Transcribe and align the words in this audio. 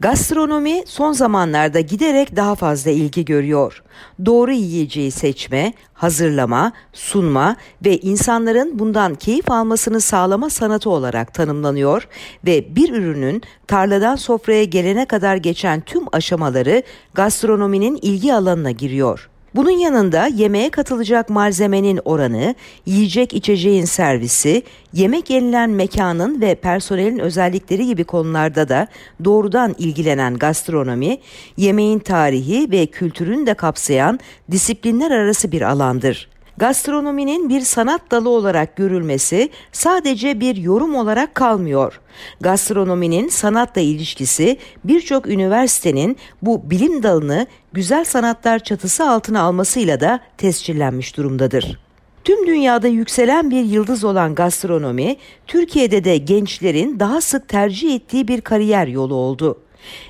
Gastronomi 0.00 0.82
son 0.86 1.12
zamanlarda 1.12 1.80
giderek 1.80 2.36
daha 2.36 2.54
fazla 2.54 2.90
ilgi 2.90 3.24
görüyor. 3.24 3.82
Doğru 4.26 4.52
yiyeceği 4.52 5.10
seçme, 5.10 5.72
hazırlama, 5.94 6.72
sunma 6.92 7.56
ve 7.84 7.98
insanların 7.98 8.78
bundan 8.78 9.14
keyif 9.14 9.50
almasını 9.50 10.00
sağlama 10.00 10.50
sanatı 10.50 10.90
olarak 10.90 11.34
tanımlanıyor 11.34 12.08
ve 12.46 12.76
bir 12.76 12.92
ürünün 12.92 13.42
tarladan 13.66 14.16
sofraya 14.16 14.64
gelene 14.64 15.04
kadar 15.04 15.36
geçen 15.36 15.80
tüm 15.80 16.02
aşamaları 16.12 16.82
gastronominin 17.14 17.98
ilgi 18.02 18.34
alanına 18.34 18.70
giriyor. 18.70 19.28
Bunun 19.54 19.70
yanında 19.70 20.26
yemeğe 20.26 20.70
katılacak 20.70 21.30
malzemenin 21.30 22.00
oranı, 22.04 22.54
yiyecek 22.86 23.34
içeceğin 23.34 23.84
servisi, 23.84 24.62
yemek 24.92 25.30
yenilen 25.30 25.70
mekanın 25.70 26.40
ve 26.40 26.54
personelin 26.54 27.18
özellikleri 27.18 27.86
gibi 27.86 28.04
konularda 28.04 28.68
da 28.68 28.88
doğrudan 29.24 29.74
ilgilenen 29.78 30.38
gastronomi, 30.38 31.18
yemeğin 31.56 31.98
tarihi 31.98 32.70
ve 32.70 32.86
kültürünü 32.86 33.46
de 33.46 33.54
kapsayan 33.54 34.20
disiplinler 34.50 35.10
arası 35.10 35.52
bir 35.52 35.62
alandır 35.62 36.28
gastronominin 36.58 37.48
bir 37.48 37.60
sanat 37.60 38.10
dalı 38.10 38.28
olarak 38.28 38.76
görülmesi 38.76 39.50
sadece 39.72 40.40
bir 40.40 40.56
yorum 40.56 40.94
olarak 40.94 41.34
kalmıyor. 41.34 42.00
Gastronominin 42.40 43.28
sanatla 43.28 43.80
ilişkisi 43.80 44.58
birçok 44.84 45.26
üniversitenin 45.26 46.16
bu 46.42 46.70
bilim 46.70 47.02
dalını 47.02 47.46
güzel 47.72 48.04
sanatlar 48.04 48.58
çatısı 48.58 49.10
altına 49.10 49.40
almasıyla 49.40 50.00
da 50.00 50.20
tescillenmiş 50.38 51.16
durumdadır. 51.16 51.78
Tüm 52.24 52.46
dünyada 52.46 52.88
yükselen 52.88 53.50
bir 53.50 53.64
yıldız 53.64 54.04
olan 54.04 54.34
gastronomi, 54.34 55.16
Türkiye'de 55.46 56.04
de 56.04 56.16
gençlerin 56.16 57.00
daha 57.00 57.20
sık 57.20 57.48
tercih 57.48 57.94
ettiği 57.94 58.28
bir 58.28 58.40
kariyer 58.40 58.86
yolu 58.86 59.14
oldu. 59.14 59.58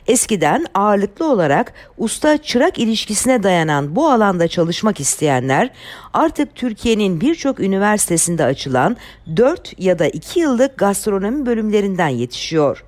Eskiden 0.07 0.67
ağırlıklı 0.75 1.31
olarak 1.31 1.73
usta 1.99 2.39
çırak 2.39 2.79
ilişkisine 2.79 3.43
dayanan 3.43 3.97
bu 3.97 4.11
alanda 4.11 4.49
çalışmak 4.49 5.01
isteyenler 5.01 5.71
artık 6.13 6.55
Türkiye'nin 6.55 7.21
birçok 7.21 7.61
üniversitesinde 7.61 8.45
açılan 8.45 8.97
4 9.37 9.75
ya 9.79 9.99
da 9.99 10.09
2 10.09 10.41
yıllık 10.41 10.79
gastronomi 10.79 11.47
bölümlerinden 11.47 12.09
yetişiyor. 12.09 12.85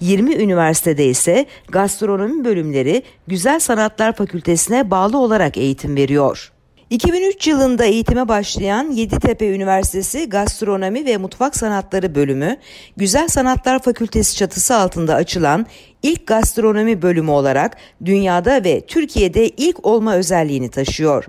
20 0.00 0.34
üniversitede 0.34 1.06
ise 1.06 1.46
gastronomi 1.68 2.44
bölümleri 2.44 3.02
Güzel 3.26 3.60
Sanatlar 3.60 4.12
Fakültesine 4.12 4.90
bağlı 4.90 5.18
olarak 5.18 5.56
eğitim 5.56 5.96
veriyor. 5.96 6.52
2003 6.90 7.46
yılında 7.46 7.84
eğitime 7.84 8.28
başlayan 8.28 8.90
Yeditepe 8.90 9.48
Üniversitesi 9.48 10.28
Gastronomi 10.28 11.06
ve 11.06 11.16
Mutfak 11.16 11.56
Sanatları 11.56 12.14
Bölümü, 12.14 12.56
Güzel 12.96 13.28
Sanatlar 13.28 13.82
Fakültesi 13.82 14.36
çatısı 14.36 14.76
altında 14.76 15.14
açılan 15.14 15.66
ilk 16.02 16.26
gastronomi 16.26 17.02
bölümü 17.02 17.30
olarak 17.30 17.76
dünyada 18.04 18.64
ve 18.64 18.80
Türkiye'de 18.80 19.48
ilk 19.48 19.86
olma 19.86 20.14
özelliğini 20.14 20.70
taşıyor. 20.70 21.24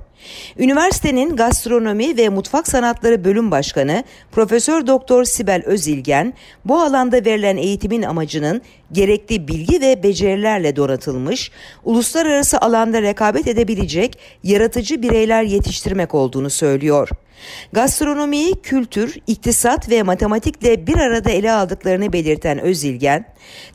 Üniversitenin 0.58 1.36
Gastronomi 1.36 2.18
ve 2.18 2.30
Mutfak 2.30 2.68
Sanatları 2.68 3.24
Bölüm 3.24 3.52
Başkanı 3.52 4.04
Profesör 4.32 4.88
Doktor 4.88 5.24
Sibel 5.24 5.64
Özilgen 5.66 6.34
bu 6.66 6.82
alanda 6.82 7.26
verilen 7.26 7.58
eğitimin 7.58 8.02
amacının 8.02 8.62
gerekli 8.92 9.48
bilgi 9.48 9.82
ve 9.82 10.04
becerilerle 10.04 10.76
donatılmış, 10.76 11.52
uluslararası 11.84 12.58
alanda 12.62 13.02
rekabet 13.02 13.48
edebilecek 13.48 14.20
yaratıcı 14.44 15.02
bireyler 15.02 15.44
yetiştirmek 15.44 16.16
olduğunu 16.16 16.50
söylüyor. 16.50 17.10
Gastronomiyi 17.74 18.62
kültür, 18.64 19.18
iktisat 19.28 19.90
ve 19.90 20.04
matematikle 20.04 20.88
bir 20.88 20.98
arada 20.98 21.30
ele 21.30 21.52
aldıklarını 21.52 22.14
belirten 22.14 22.60
Özilgen, 22.60 23.26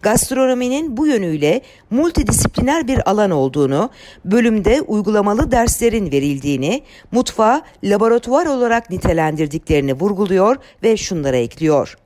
gastronominin 0.02 0.96
bu 0.96 1.06
yönüyle 1.06 1.62
multidisipliner 1.90 2.88
bir 2.88 3.10
alan 3.10 3.30
olduğunu, 3.30 3.90
bölümde 4.24 4.80
uygulamalı 4.80 5.50
derslerin 5.50 6.12
verildiğini, 6.12 6.82
mutfağı 7.12 7.62
laboratuvar 7.84 8.46
olarak 8.46 8.90
nitelendirdiklerini 8.90 9.92
vurguluyor 9.92 10.56
ve 10.82 10.96
şunlara 10.96 11.36
ekliyor. 11.36 11.96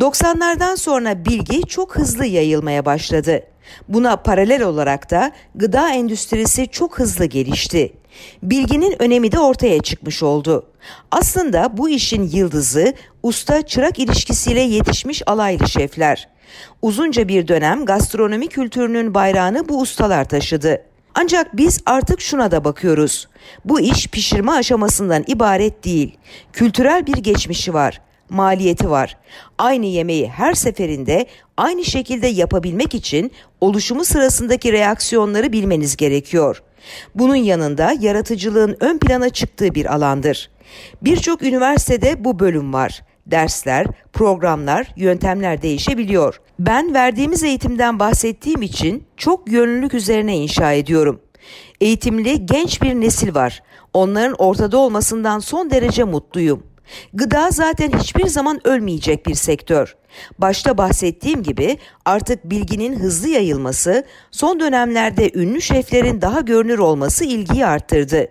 90'lardan 0.00 0.76
sonra 0.76 1.24
bilgi 1.24 1.62
çok 1.62 1.96
hızlı 1.96 2.26
yayılmaya 2.26 2.84
başladı. 2.84 3.42
Buna 3.88 4.16
paralel 4.16 4.62
olarak 4.62 5.10
da 5.10 5.32
gıda 5.54 5.90
endüstrisi 5.90 6.68
çok 6.68 6.98
hızlı 6.98 7.24
gelişti. 7.24 7.92
Bilginin 8.42 9.02
önemi 9.02 9.32
de 9.32 9.38
ortaya 9.38 9.82
çıkmış 9.82 10.22
oldu. 10.22 10.66
Aslında 11.10 11.76
bu 11.76 11.88
işin 11.88 12.22
yıldızı 12.22 12.94
usta 13.22 13.62
çırak 13.62 13.98
ilişkisiyle 13.98 14.60
yetişmiş 14.60 15.22
alaylı 15.26 15.68
şefler. 15.68 16.28
Uzunca 16.82 17.28
bir 17.28 17.48
dönem 17.48 17.84
gastronomi 17.84 18.48
kültürünün 18.48 19.14
bayrağını 19.14 19.68
bu 19.68 19.80
ustalar 19.80 20.24
taşıdı. 20.28 20.82
Ancak 21.14 21.56
biz 21.56 21.80
artık 21.86 22.20
şuna 22.20 22.50
da 22.50 22.64
bakıyoruz. 22.64 23.28
Bu 23.64 23.80
iş 23.80 24.06
pişirme 24.06 24.52
aşamasından 24.52 25.24
ibaret 25.26 25.84
değil. 25.84 26.16
Kültürel 26.52 27.06
bir 27.06 27.16
geçmişi 27.16 27.74
var 27.74 28.00
maliyeti 28.30 28.90
var. 28.90 29.16
Aynı 29.58 29.86
yemeği 29.86 30.28
her 30.28 30.54
seferinde 30.54 31.26
aynı 31.56 31.84
şekilde 31.84 32.26
yapabilmek 32.26 32.94
için 32.94 33.32
oluşumu 33.60 34.04
sırasındaki 34.04 34.72
reaksiyonları 34.72 35.52
bilmeniz 35.52 35.96
gerekiyor. 35.96 36.62
Bunun 37.14 37.36
yanında 37.36 37.94
yaratıcılığın 38.00 38.76
ön 38.80 38.98
plana 38.98 39.28
çıktığı 39.28 39.74
bir 39.74 39.94
alandır. 39.94 40.50
Birçok 41.02 41.42
üniversitede 41.42 42.24
bu 42.24 42.38
bölüm 42.38 42.72
var. 42.72 43.02
Dersler, 43.26 43.86
programlar, 44.12 44.92
yöntemler 44.96 45.62
değişebiliyor. 45.62 46.40
Ben 46.58 46.94
verdiğimiz 46.94 47.42
eğitimden 47.42 47.98
bahsettiğim 47.98 48.62
için 48.62 49.06
çok 49.16 49.52
yönlülük 49.52 49.94
üzerine 49.94 50.36
inşa 50.36 50.72
ediyorum. 50.72 51.20
Eğitimli 51.80 52.46
genç 52.46 52.82
bir 52.82 52.94
nesil 52.94 53.34
var. 53.34 53.62
Onların 53.92 54.34
ortada 54.38 54.78
olmasından 54.78 55.38
son 55.38 55.70
derece 55.70 56.04
mutluyum. 56.04 56.62
Gıda 57.14 57.50
zaten 57.50 57.92
hiçbir 57.98 58.26
zaman 58.26 58.66
ölmeyecek 58.66 59.26
bir 59.26 59.34
sektör. 59.34 59.96
Başta 60.38 60.78
bahsettiğim 60.78 61.42
gibi 61.42 61.78
artık 62.04 62.44
bilginin 62.44 63.00
hızlı 63.00 63.28
yayılması, 63.28 64.04
son 64.30 64.60
dönemlerde 64.60 65.30
ünlü 65.34 65.60
şeflerin 65.60 66.20
daha 66.20 66.40
görünür 66.40 66.78
olması 66.78 67.24
ilgiyi 67.24 67.66
arttırdı. 67.66 68.28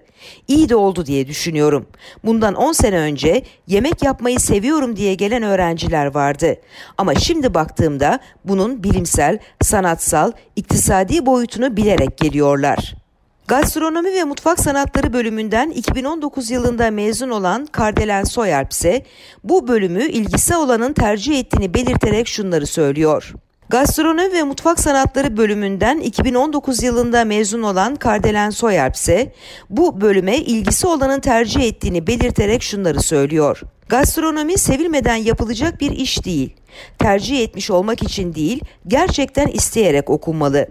İyi 0.47 0.69
de 0.69 0.75
oldu 0.75 1.05
diye 1.05 1.27
düşünüyorum. 1.27 1.87
Bundan 2.23 2.53
10 2.53 2.71
sene 2.71 2.97
önce 2.97 3.43
yemek 3.67 4.03
yapmayı 4.03 4.39
seviyorum 4.39 4.95
diye 4.95 5.13
gelen 5.15 5.43
öğrenciler 5.43 6.05
vardı. 6.05 6.55
Ama 6.97 7.15
şimdi 7.15 7.53
baktığımda 7.53 8.19
bunun 8.45 8.83
bilimsel, 8.83 9.39
sanatsal, 9.61 10.31
iktisadi 10.55 11.25
boyutunu 11.25 11.77
bilerek 11.77 12.17
geliyorlar. 12.17 13.02
Gastronomi 13.47 14.13
ve 14.13 14.23
Mutfak 14.23 14.59
Sanatları 14.59 15.13
bölümünden 15.13 15.69
2019 15.69 16.51
yılında 16.51 16.91
mezun 16.91 17.29
olan 17.29 17.65
Kardelen 17.65 18.23
Soyalp 18.23 18.71
ise 18.71 19.05
bu 19.43 19.67
bölümü 19.67 20.03
ilgisi 20.03 20.55
olanın 20.55 20.93
tercih 20.93 21.39
ettiğini 21.39 21.73
belirterek 21.73 22.27
şunları 22.27 22.67
söylüyor. 22.67 23.33
Gastronomi 23.69 24.33
ve 24.33 24.43
Mutfak 24.43 24.79
Sanatları 24.79 25.37
bölümünden 25.37 25.99
2019 25.99 26.83
yılında 26.83 27.25
mezun 27.25 27.63
olan 27.63 27.95
Kardelen 27.95 28.49
Soyalp 28.49 28.95
ise 28.95 29.33
bu 29.69 30.01
bölüme 30.01 30.37
ilgisi 30.37 30.87
olanın 30.87 31.19
tercih 31.19 31.61
ettiğini 31.61 32.07
belirterek 32.07 32.63
şunları 32.63 33.01
söylüyor. 33.01 33.61
Gastronomi 33.89 34.57
sevilmeden 34.57 35.15
yapılacak 35.15 35.81
bir 35.81 35.91
iş 35.91 36.25
değil. 36.25 36.53
Tercih 36.99 37.43
etmiş 37.43 37.71
olmak 37.71 38.03
için 38.03 38.33
değil, 38.33 38.59
gerçekten 38.87 39.47
isteyerek 39.47 40.09
okunmalı. 40.09 40.67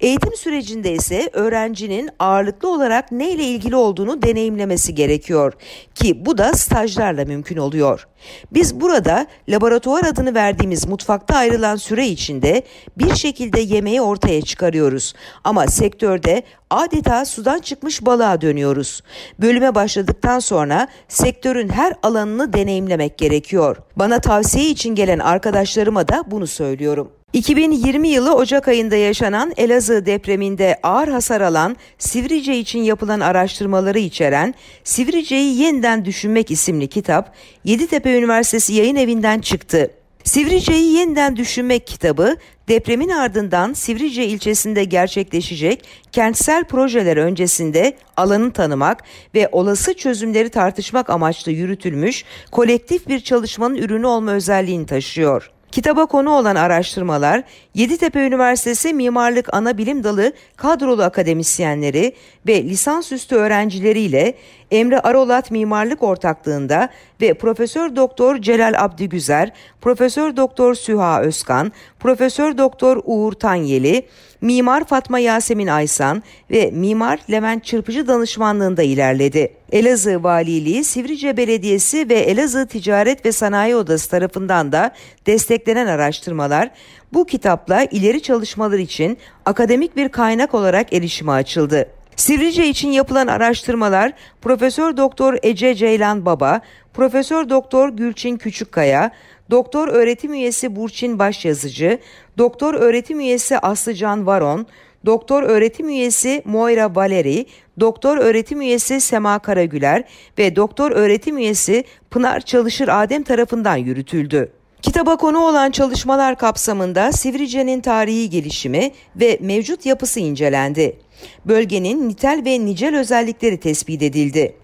Eğitim 0.00 0.36
sürecinde 0.36 0.92
ise 0.92 1.30
öğrencinin 1.32 2.10
ağırlıklı 2.18 2.68
olarak 2.72 3.12
ne 3.12 3.30
ile 3.30 3.44
ilgili 3.44 3.76
olduğunu 3.76 4.22
deneyimlemesi 4.22 4.94
gerekiyor 4.94 5.52
ki 5.94 6.26
bu 6.26 6.38
da 6.38 6.52
stajlarla 6.52 7.24
mümkün 7.24 7.56
oluyor. 7.56 8.08
Biz 8.52 8.80
burada 8.80 9.26
laboratuvar 9.48 10.04
adını 10.04 10.34
verdiğimiz 10.34 10.88
mutfakta 10.88 11.36
ayrılan 11.36 11.76
süre 11.76 12.06
içinde 12.06 12.62
bir 12.98 13.14
şekilde 13.14 13.60
yemeği 13.60 14.02
ortaya 14.02 14.42
çıkarıyoruz. 14.42 15.14
Ama 15.44 15.66
sektörde 15.66 16.42
adeta 16.70 17.24
sudan 17.24 17.58
çıkmış 17.58 18.06
balığa 18.06 18.40
dönüyoruz. 18.40 19.02
Bölüme 19.38 19.74
başladıktan 19.74 20.38
sonra 20.38 20.88
sektörün 21.08 21.68
her 21.68 21.94
alanını 22.02 22.52
deneyimlemek 22.52 23.18
gerekiyor. 23.18 23.76
Bana 23.96 24.18
tavsiye 24.18 24.68
için 24.68 24.94
gelen 24.94 25.18
arkadaşlarıma 25.18 26.08
da 26.08 26.24
bunu 26.26 26.46
söylüyorum. 26.46 27.21
2020 27.32 28.08
yılı 28.08 28.34
Ocak 28.34 28.68
ayında 28.68 28.96
yaşanan 28.96 29.52
Elazığ 29.56 30.06
depreminde 30.06 30.78
ağır 30.82 31.08
hasar 31.08 31.40
alan 31.40 31.76
Sivrice 31.98 32.58
için 32.58 32.78
yapılan 32.78 33.20
araştırmaları 33.20 33.98
içeren 33.98 34.54
Sivrice'yi 34.84 35.60
yeniden 35.60 36.04
düşünmek 36.04 36.50
isimli 36.50 36.88
kitap 36.88 37.34
Yeditepe 37.64 38.18
Üniversitesi 38.18 38.74
Yayın 38.74 38.96
Evi'nden 38.96 39.40
çıktı. 39.40 39.90
Sivrice'yi 40.24 40.92
yeniden 40.92 41.36
düşünmek 41.36 41.86
kitabı 41.86 42.36
depremin 42.68 43.08
ardından 43.08 43.72
Sivrice 43.72 44.26
ilçesinde 44.26 44.84
gerçekleşecek 44.84 45.84
kentsel 46.12 46.64
projeler 46.64 47.16
öncesinde 47.16 47.96
alanı 48.16 48.52
tanımak 48.52 49.02
ve 49.34 49.48
olası 49.52 49.94
çözümleri 49.94 50.48
tartışmak 50.48 51.10
amaçlı 51.10 51.52
yürütülmüş 51.52 52.24
kolektif 52.50 53.08
bir 53.08 53.20
çalışmanın 53.20 53.76
ürünü 53.76 54.06
olma 54.06 54.32
özelliğini 54.32 54.86
taşıyor. 54.86 55.50
Kitaba 55.72 56.06
konu 56.06 56.30
olan 56.30 56.56
araştırmalar 56.56 57.42
Yeditepe 57.74 58.20
Üniversitesi 58.20 58.94
Mimarlık 58.94 59.54
Ana 59.54 59.78
Bilim 59.78 60.04
Dalı 60.04 60.32
kadrolu 60.56 61.02
akademisyenleri 61.02 62.12
ve 62.46 62.62
lisansüstü 62.62 63.34
öğrencileriyle 63.34 64.34
Emre 64.72 65.00
Arolat 65.00 65.50
Mimarlık 65.50 66.02
Ortaklığında 66.02 66.88
ve 67.20 67.34
Profesör 67.34 67.96
Doktor 67.96 68.36
Celal 68.38 68.74
Abdi 68.78 69.08
Güzer, 69.08 69.52
Profesör 69.80 70.36
Doktor 70.36 70.74
Süha 70.74 71.22
Özkan, 71.22 71.72
Profesör 72.00 72.58
Doktor 72.58 73.02
Uğur 73.04 73.32
Tanyeli, 73.32 74.06
Mimar 74.40 74.84
Fatma 74.84 75.18
Yasemin 75.18 75.66
Aysan 75.66 76.22
ve 76.50 76.70
Mimar 76.70 77.18
Levent 77.30 77.64
Çırpıcı 77.64 78.08
danışmanlığında 78.08 78.82
ilerledi. 78.82 79.52
Elazığ 79.72 80.22
Valiliği, 80.22 80.84
Sivrice 80.84 81.36
Belediyesi 81.36 82.08
ve 82.08 82.14
Elazığ 82.14 82.66
Ticaret 82.66 83.26
ve 83.26 83.32
Sanayi 83.32 83.76
Odası 83.76 84.10
tarafından 84.10 84.72
da 84.72 84.90
desteklenen 85.26 85.86
araştırmalar 85.86 86.70
bu 87.12 87.26
kitapla 87.26 87.84
ileri 87.84 88.22
çalışmalar 88.22 88.78
için 88.78 89.18
akademik 89.44 89.96
bir 89.96 90.08
kaynak 90.08 90.54
olarak 90.54 90.92
erişime 90.92 91.32
açıldı. 91.32 91.88
Sivrice 92.16 92.68
için 92.68 92.92
yapılan 92.92 93.26
araştırmalar 93.26 94.12
Profesör 94.42 94.96
Doktor 94.96 95.38
Ece 95.42 95.74
Ceylan 95.74 96.26
Baba, 96.26 96.60
Profesör 96.94 97.48
Doktor 97.48 97.88
Gülçin 97.88 98.36
Küçükkaya, 98.36 99.10
Doktor 99.50 99.88
öğretim 99.88 100.32
üyesi 100.32 100.76
Burçin 100.76 101.18
Başyazıcı, 101.18 101.98
Doktor 102.38 102.74
öğretim 102.74 103.20
üyesi 103.20 103.58
Aslıcan 103.58 104.26
Varon, 104.26 104.66
Doktor 105.06 105.42
öğretim 105.42 105.88
üyesi 105.88 106.42
Moira 106.44 106.94
Valeri, 106.94 107.46
Doktor 107.80 108.18
öğretim 108.18 108.60
üyesi 108.60 109.00
Sema 109.00 109.38
Karagüler 109.38 110.04
ve 110.38 110.56
Doktor 110.56 110.90
öğretim 110.90 111.38
üyesi 111.38 111.84
Pınar 112.10 112.40
Çalışır 112.40 112.88
Adem 112.88 113.22
tarafından 113.22 113.76
yürütüldü. 113.76 114.52
Kitaba 114.82 115.16
konu 115.16 115.38
olan 115.38 115.70
çalışmalar 115.70 116.38
kapsamında 116.38 117.12
Sivrice'nin 117.12 117.80
tarihi 117.80 118.30
gelişimi 118.30 118.90
ve 119.16 119.38
mevcut 119.40 119.86
yapısı 119.86 120.20
incelendi. 120.20 120.98
Bölgenin 121.44 122.08
nitel 122.08 122.42
ve 122.44 122.64
nicel 122.64 122.96
özellikleri 122.96 123.60
tespit 123.60 124.02
edildi. 124.02 124.54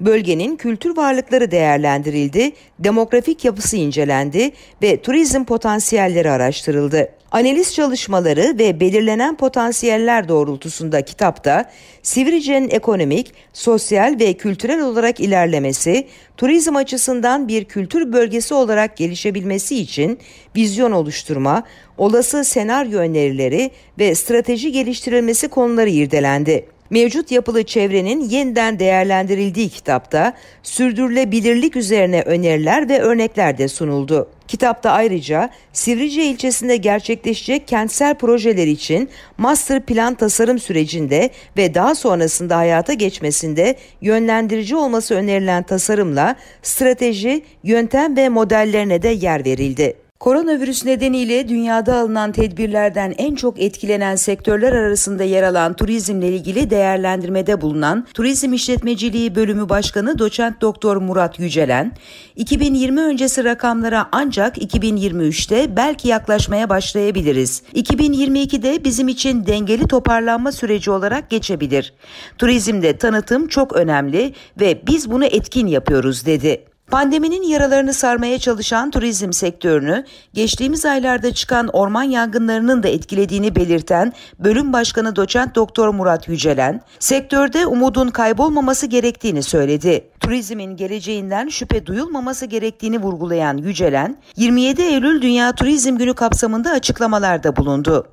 Bölgenin 0.00 0.56
kültür 0.56 0.96
varlıkları 0.96 1.50
değerlendirildi, 1.50 2.52
demografik 2.78 3.44
yapısı 3.44 3.76
incelendi 3.76 4.50
ve 4.82 5.02
turizm 5.02 5.44
potansiyelleri 5.44 6.30
araştırıldı. 6.30 7.08
Analiz 7.36 7.74
çalışmaları 7.74 8.58
ve 8.58 8.80
belirlenen 8.80 9.36
potansiyeller 9.36 10.28
doğrultusunda 10.28 11.02
kitapta 11.02 11.70
Sivrice'nin 12.02 12.70
ekonomik, 12.70 13.32
sosyal 13.52 14.16
ve 14.20 14.32
kültürel 14.32 14.80
olarak 14.80 15.20
ilerlemesi, 15.20 16.06
turizm 16.36 16.76
açısından 16.76 17.48
bir 17.48 17.64
kültür 17.64 18.12
bölgesi 18.12 18.54
olarak 18.54 18.96
gelişebilmesi 18.96 19.76
için 19.76 20.18
vizyon 20.56 20.92
oluşturma, 20.92 21.62
olası 21.98 22.44
senaryo 22.44 22.98
önerileri 22.98 23.70
ve 23.98 24.14
strateji 24.14 24.72
geliştirilmesi 24.72 25.48
konuları 25.48 25.90
irdelendi. 25.90 26.66
Mevcut 26.90 27.30
yapılı 27.30 27.64
çevrenin 27.64 28.20
yeniden 28.20 28.78
değerlendirildiği 28.78 29.68
kitapta 29.68 30.32
sürdürülebilirlik 30.62 31.76
üzerine 31.76 32.22
öneriler 32.22 32.88
ve 32.88 32.98
örnekler 32.98 33.58
de 33.58 33.68
sunuldu. 33.68 34.28
Kitapta 34.48 34.90
ayrıca 34.90 35.50
Sivrice 35.72 36.24
ilçesinde 36.24 36.76
gerçekleşecek 36.76 37.68
kentsel 37.68 38.14
projeler 38.14 38.66
için 38.66 39.08
master 39.38 39.82
plan 39.82 40.14
tasarım 40.14 40.58
sürecinde 40.58 41.30
ve 41.56 41.74
daha 41.74 41.94
sonrasında 41.94 42.56
hayata 42.56 42.92
geçmesinde 42.92 43.76
yönlendirici 44.00 44.76
olması 44.76 45.14
önerilen 45.14 45.62
tasarımla 45.62 46.36
strateji, 46.62 47.42
yöntem 47.62 48.16
ve 48.16 48.28
modellerine 48.28 49.02
de 49.02 49.08
yer 49.08 49.44
verildi. 49.44 50.05
Koronavirüs 50.20 50.84
nedeniyle 50.84 51.48
dünyada 51.48 51.96
alınan 51.96 52.32
tedbirlerden 52.32 53.14
en 53.18 53.34
çok 53.34 53.62
etkilenen 53.62 54.16
sektörler 54.16 54.72
arasında 54.72 55.24
yer 55.24 55.42
alan 55.42 55.74
turizmle 55.74 56.28
ilgili 56.28 56.70
değerlendirmede 56.70 57.60
bulunan 57.60 58.06
Turizm 58.14 58.52
İşletmeciliği 58.52 59.34
Bölümü 59.34 59.68
Başkanı 59.68 60.18
Doçent 60.18 60.60
Doktor 60.60 60.96
Murat 60.96 61.38
Yücelen, 61.38 61.92
2020 62.36 63.00
öncesi 63.00 63.44
rakamlara 63.44 64.08
ancak 64.12 64.58
2023'te 64.58 65.76
belki 65.76 66.08
yaklaşmaya 66.08 66.68
başlayabiliriz. 66.68 67.62
2022'de 67.74 68.84
bizim 68.84 69.08
için 69.08 69.46
dengeli 69.46 69.88
toparlanma 69.88 70.52
süreci 70.52 70.90
olarak 70.90 71.30
geçebilir. 71.30 71.94
Turizmde 72.38 72.96
tanıtım 72.98 73.48
çok 73.48 73.76
önemli 73.76 74.34
ve 74.60 74.82
biz 74.86 75.10
bunu 75.10 75.24
etkin 75.24 75.66
yapıyoruz 75.66 76.26
dedi. 76.26 76.75
Pandeminin 76.90 77.42
yaralarını 77.42 77.92
sarmaya 77.92 78.38
çalışan 78.38 78.90
turizm 78.90 79.32
sektörünü 79.32 80.04
geçtiğimiz 80.34 80.84
aylarda 80.86 81.34
çıkan 81.34 81.68
orman 81.68 82.02
yangınlarının 82.02 82.82
da 82.82 82.88
etkilediğini 82.88 83.56
belirten 83.56 84.12
Bölüm 84.38 84.72
Başkanı 84.72 85.16
Doçent 85.16 85.54
Doktor 85.54 85.88
Murat 85.88 86.28
Yücelen, 86.28 86.80
sektörde 86.98 87.66
umudun 87.66 88.08
kaybolmaması 88.08 88.86
gerektiğini 88.86 89.42
söyledi. 89.42 90.08
Turizmin 90.20 90.76
geleceğinden 90.76 91.48
şüphe 91.48 91.86
duyulmaması 91.86 92.46
gerektiğini 92.46 93.02
vurgulayan 93.02 93.56
Yücelen, 93.56 94.16
27 94.36 94.82
Eylül 94.82 95.22
Dünya 95.22 95.52
Turizm 95.52 95.96
Günü 95.96 96.14
kapsamında 96.14 96.70
açıklamalarda 96.70 97.56
bulundu. 97.56 98.06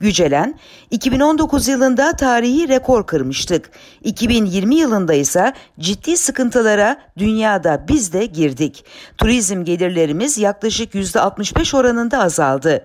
Yücelen, 0.00 0.54
2019 0.90 1.68
yılında 1.68 2.12
tarihi 2.12 2.68
rekor 2.68 3.06
kırmıştık. 3.06 3.70
2020 4.04 4.74
yılında 4.74 5.14
ise 5.14 5.52
ciddi 5.80 6.16
sıkıntılara 6.16 7.00
dünyada 7.18 7.84
biz 7.88 8.12
de 8.12 8.26
girdik. 8.26 8.84
Turizm 9.18 9.64
gelirlerimiz 9.64 10.38
yaklaşık 10.38 10.94
%65 10.94 11.76
oranında 11.76 12.18
azaldı. 12.18 12.84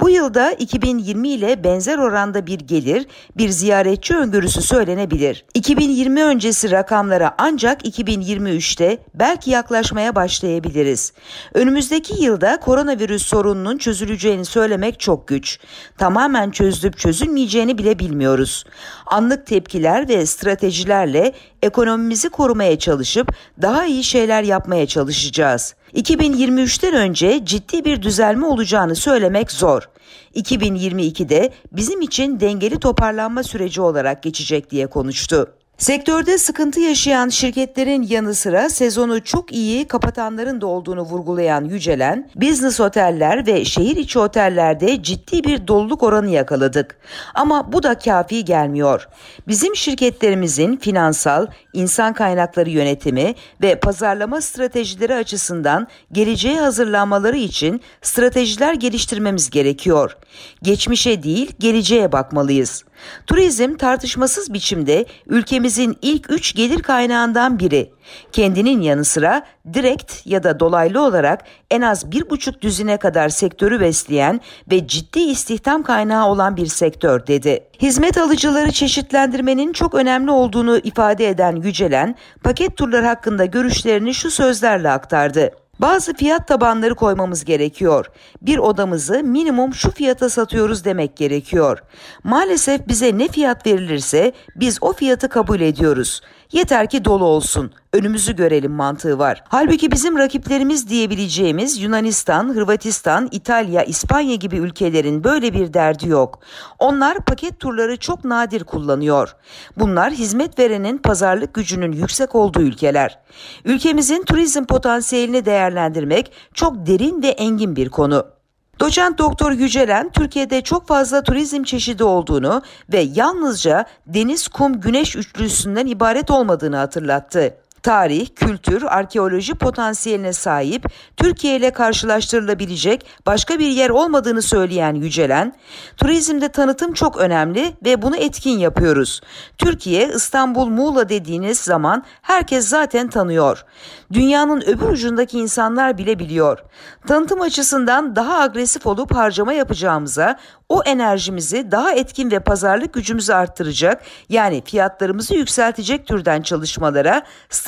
Bu 0.00 0.10
yılda 0.10 0.52
2020 0.52 1.28
ile 1.28 1.64
benzer 1.64 1.98
oranda 1.98 2.46
bir 2.46 2.58
gelir, 2.58 3.06
bir 3.36 3.48
ziyaretçi 3.48 4.16
öngörüsü 4.16 4.62
söylenebilir. 4.62 5.44
2020 5.54 6.24
öncesi 6.24 6.70
rakamlara 6.70 7.34
ancak 7.38 7.86
2023'te 7.86 8.98
belki 9.14 9.50
yaklaşmaya 9.50 10.14
başlayabiliriz. 10.14 11.12
Önümüzdeki 11.54 12.22
yılda 12.22 12.60
koronavirüs 12.60 13.26
sorununun 13.26 13.78
çözüleceğini 13.78 14.44
söylemek 14.44 15.00
çok 15.00 15.28
güç. 15.28 15.58
Tamamen 15.98 16.50
çözülüp 16.50 16.98
çözülmeyeceğini 16.98 17.78
bile 17.78 17.98
bilmiyoruz. 17.98 18.64
Anlık 19.06 19.46
tepkiler 19.46 20.08
ve 20.08 20.26
stratejilerle 20.26 21.32
ekonomimizi 21.62 22.28
korumaya 22.28 22.78
çalışıp 22.78 23.34
daha 23.62 23.86
iyi 23.86 24.04
şeyler 24.04 24.42
yapmaya 24.42 24.86
çalışacağız. 24.86 25.74
2023'ten 25.94 26.94
önce 26.94 27.44
ciddi 27.44 27.84
bir 27.84 28.02
düzelme 28.02 28.46
olacağını 28.46 28.96
söylemek 28.96 29.52
zor. 29.52 29.88
2022'de 30.34 31.52
bizim 31.72 32.00
için 32.00 32.40
dengeli 32.40 32.80
toparlanma 32.80 33.42
süreci 33.42 33.80
olarak 33.80 34.22
geçecek 34.22 34.70
diye 34.70 34.86
konuştu. 34.86 35.54
Sektörde 35.78 36.38
sıkıntı 36.38 36.80
yaşayan 36.80 37.28
şirketlerin 37.28 38.02
yanı 38.02 38.34
sıra 38.34 38.68
sezonu 38.68 39.24
çok 39.24 39.52
iyi 39.52 39.88
kapatanların 39.88 40.60
da 40.60 40.66
olduğunu 40.66 41.00
vurgulayan 41.02 41.64
Yücelen, 41.64 42.30
business 42.36 42.80
oteller 42.80 43.46
ve 43.46 43.64
şehir 43.64 43.96
içi 43.96 44.18
otellerde 44.18 45.02
ciddi 45.02 45.44
bir 45.44 45.66
doluluk 45.66 46.02
oranı 46.02 46.30
yakaladık. 46.30 46.96
Ama 47.34 47.72
bu 47.72 47.82
da 47.82 47.98
kafi 47.98 48.44
gelmiyor. 48.44 49.08
Bizim 49.48 49.76
şirketlerimizin 49.76 50.76
finansal, 50.76 51.46
insan 51.72 52.12
kaynakları 52.12 52.70
yönetimi 52.70 53.34
ve 53.62 53.80
pazarlama 53.80 54.40
stratejileri 54.40 55.14
açısından 55.14 55.88
geleceğe 56.12 56.60
hazırlanmaları 56.60 57.36
için 57.36 57.80
stratejiler 58.02 58.74
geliştirmemiz 58.74 59.50
gerekiyor. 59.50 60.16
Geçmişe 60.62 61.22
değil, 61.22 61.52
geleceğe 61.58 62.12
bakmalıyız. 62.12 62.84
Turizm 63.26 63.76
tartışmasız 63.76 64.54
biçimde 64.54 65.04
ülkemizin 65.26 65.96
ilk 66.02 66.30
üç 66.30 66.54
gelir 66.54 66.82
kaynağından 66.82 67.58
biri. 67.58 67.90
Kendinin 68.32 68.80
yanı 68.80 69.04
sıra 69.04 69.46
direkt 69.74 70.26
ya 70.26 70.42
da 70.42 70.60
dolaylı 70.60 71.02
olarak 71.02 71.40
en 71.70 71.80
az 71.80 72.12
bir 72.12 72.30
buçuk 72.30 72.62
düzine 72.62 72.96
kadar 72.96 73.28
sektörü 73.28 73.80
besleyen 73.80 74.40
ve 74.70 74.86
ciddi 74.86 75.20
istihdam 75.20 75.82
kaynağı 75.82 76.28
olan 76.28 76.56
bir 76.56 76.66
sektör 76.66 77.26
dedi. 77.26 77.64
Hizmet 77.82 78.18
alıcıları 78.18 78.72
çeşitlendirmenin 78.72 79.72
çok 79.72 79.94
önemli 79.94 80.30
olduğunu 80.30 80.78
ifade 80.78 81.28
eden 81.28 81.56
Yücelen, 81.56 82.16
paket 82.44 82.76
turlar 82.76 83.04
hakkında 83.04 83.44
görüşlerini 83.44 84.14
şu 84.14 84.30
sözlerle 84.30 84.90
aktardı. 84.90 85.63
Bazı 85.80 86.14
fiyat 86.14 86.48
tabanları 86.48 86.94
koymamız 86.94 87.44
gerekiyor. 87.44 88.06
Bir 88.42 88.58
odamızı 88.58 89.22
minimum 89.24 89.74
şu 89.74 89.90
fiyata 89.90 90.30
satıyoruz 90.30 90.84
demek 90.84 91.16
gerekiyor. 91.16 91.78
Maalesef 92.24 92.88
bize 92.88 93.18
ne 93.18 93.28
fiyat 93.28 93.66
verilirse 93.66 94.32
biz 94.56 94.78
o 94.80 94.92
fiyatı 94.92 95.28
kabul 95.28 95.60
ediyoruz. 95.60 96.20
Yeter 96.52 96.90
ki 96.90 97.04
dolu 97.04 97.24
olsun. 97.24 97.72
Önümüzü 97.92 98.36
görelim 98.36 98.72
mantığı 98.72 99.18
var. 99.18 99.44
Halbuki 99.48 99.92
bizim 99.92 100.18
rakiplerimiz 100.18 100.88
diyebileceğimiz 100.88 101.82
Yunanistan, 101.82 102.54
Hırvatistan, 102.54 103.28
İtalya, 103.32 103.82
İspanya 103.82 104.34
gibi 104.34 104.56
ülkelerin 104.56 105.24
böyle 105.24 105.54
bir 105.54 105.74
derdi 105.74 106.08
yok. 106.08 106.40
Onlar 106.78 107.24
paket 107.24 107.60
turları 107.60 107.96
çok 107.96 108.24
nadir 108.24 108.64
kullanıyor. 108.64 109.36
Bunlar 109.76 110.12
hizmet 110.12 110.58
verenin 110.58 110.98
pazarlık 110.98 111.54
gücünün 111.54 111.92
yüksek 111.92 112.34
olduğu 112.34 112.62
ülkeler. 112.62 113.18
Ülkemizin 113.64 114.24
turizm 114.24 114.64
potansiyelini 114.64 115.44
değerlendirmek 115.44 116.32
çok 116.54 116.86
derin 116.86 117.22
ve 117.22 117.28
engin 117.28 117.76
bir 117.76 117.88
konu. 117.88 118.34
Doçent 118.80 119.18
Doktor 119.18 119.52
Yücelen, 119.52 120.10
Türkiye'de 120.10 120.60
çok 120.60 120.88
fazla 120.88 121.22
turizm 121.22 121.62
çeşidi 121.62 122.04
olduğunu 122.04 122.62
ve 122.92 123.00
yalnızca 123.00 123.84
deniz, 124.06 124.48
kum, 124.48 124.80
güneş 124.80 125.16
üçlüsünden 125.16 125.86
ibaret 125.86 126.30
olmadığını 126.30 126.76
hatırlattı 126.76 127.54
tarih, 127.84 128.28
kültür, 128.36 128.82
arkeoloji 128.82 129.54
potansiyeline 129.54 130.32
sahip, 130.32 130.86
Türkiye 131.16 131.56
ile 131.56 131.70
karşılaştırılabilecek 131.70 133.06
başka 133.26 133.58
bir 133.58 133.68
yer 133.68 133.90
olmadığını 133.90 134.42
söyleyen 134.42 134.94
Yücelen, 134.94 135.54
turizmde 135.96 136.48
tanıtım 136.48 136.92
çok 136.92 137.16
önemli 137.16 137.76
ve 137.84 138.02
bunu 138.02 138.16
etkin 138.16 138.58
yapıyoruz. 138.58 139.20
Türkiye, 139.58 140.08
İstanbul, 140.08 140.66
Muğla 140.66 141.08
dediğiniz 141.08 141.58
zaman 141.58 142.04
herkes 142.22 142.68
zaten 142.68 143.08
tanıyor. 143.08 143.64
Dünyanın 144.12 144.60
öbür 144.60 144.88
ucundaki 144.88 145.38
insanlar 145.38 145.98
bile 145.98 146.18
biliyor. 146.18 146.58
Tanıtım 147.06 147.40
açısından 147.40 148.16
daha 148.16 148.38
agresif 148.38 148.86
olup 148.86 149.14
harcama 149.14 149.52
yapacağımıza 149.52 150.38
o 150.68 150.82
enerjimizi 150.82 151.70
daha 151.70 151.92
etkin 151.92 152.30
ve 152.30 152.40
pazarlık 152.40 152.94
gücümüzü 152.94 153.32
arttıracak 153.32 154.02
yani 154.28 154.62
fiyatlarımızı 154.64 155.34
yükseltecek 155.34 156.06
türden 156.06 156.42
çalışmalara, 156.42 157.22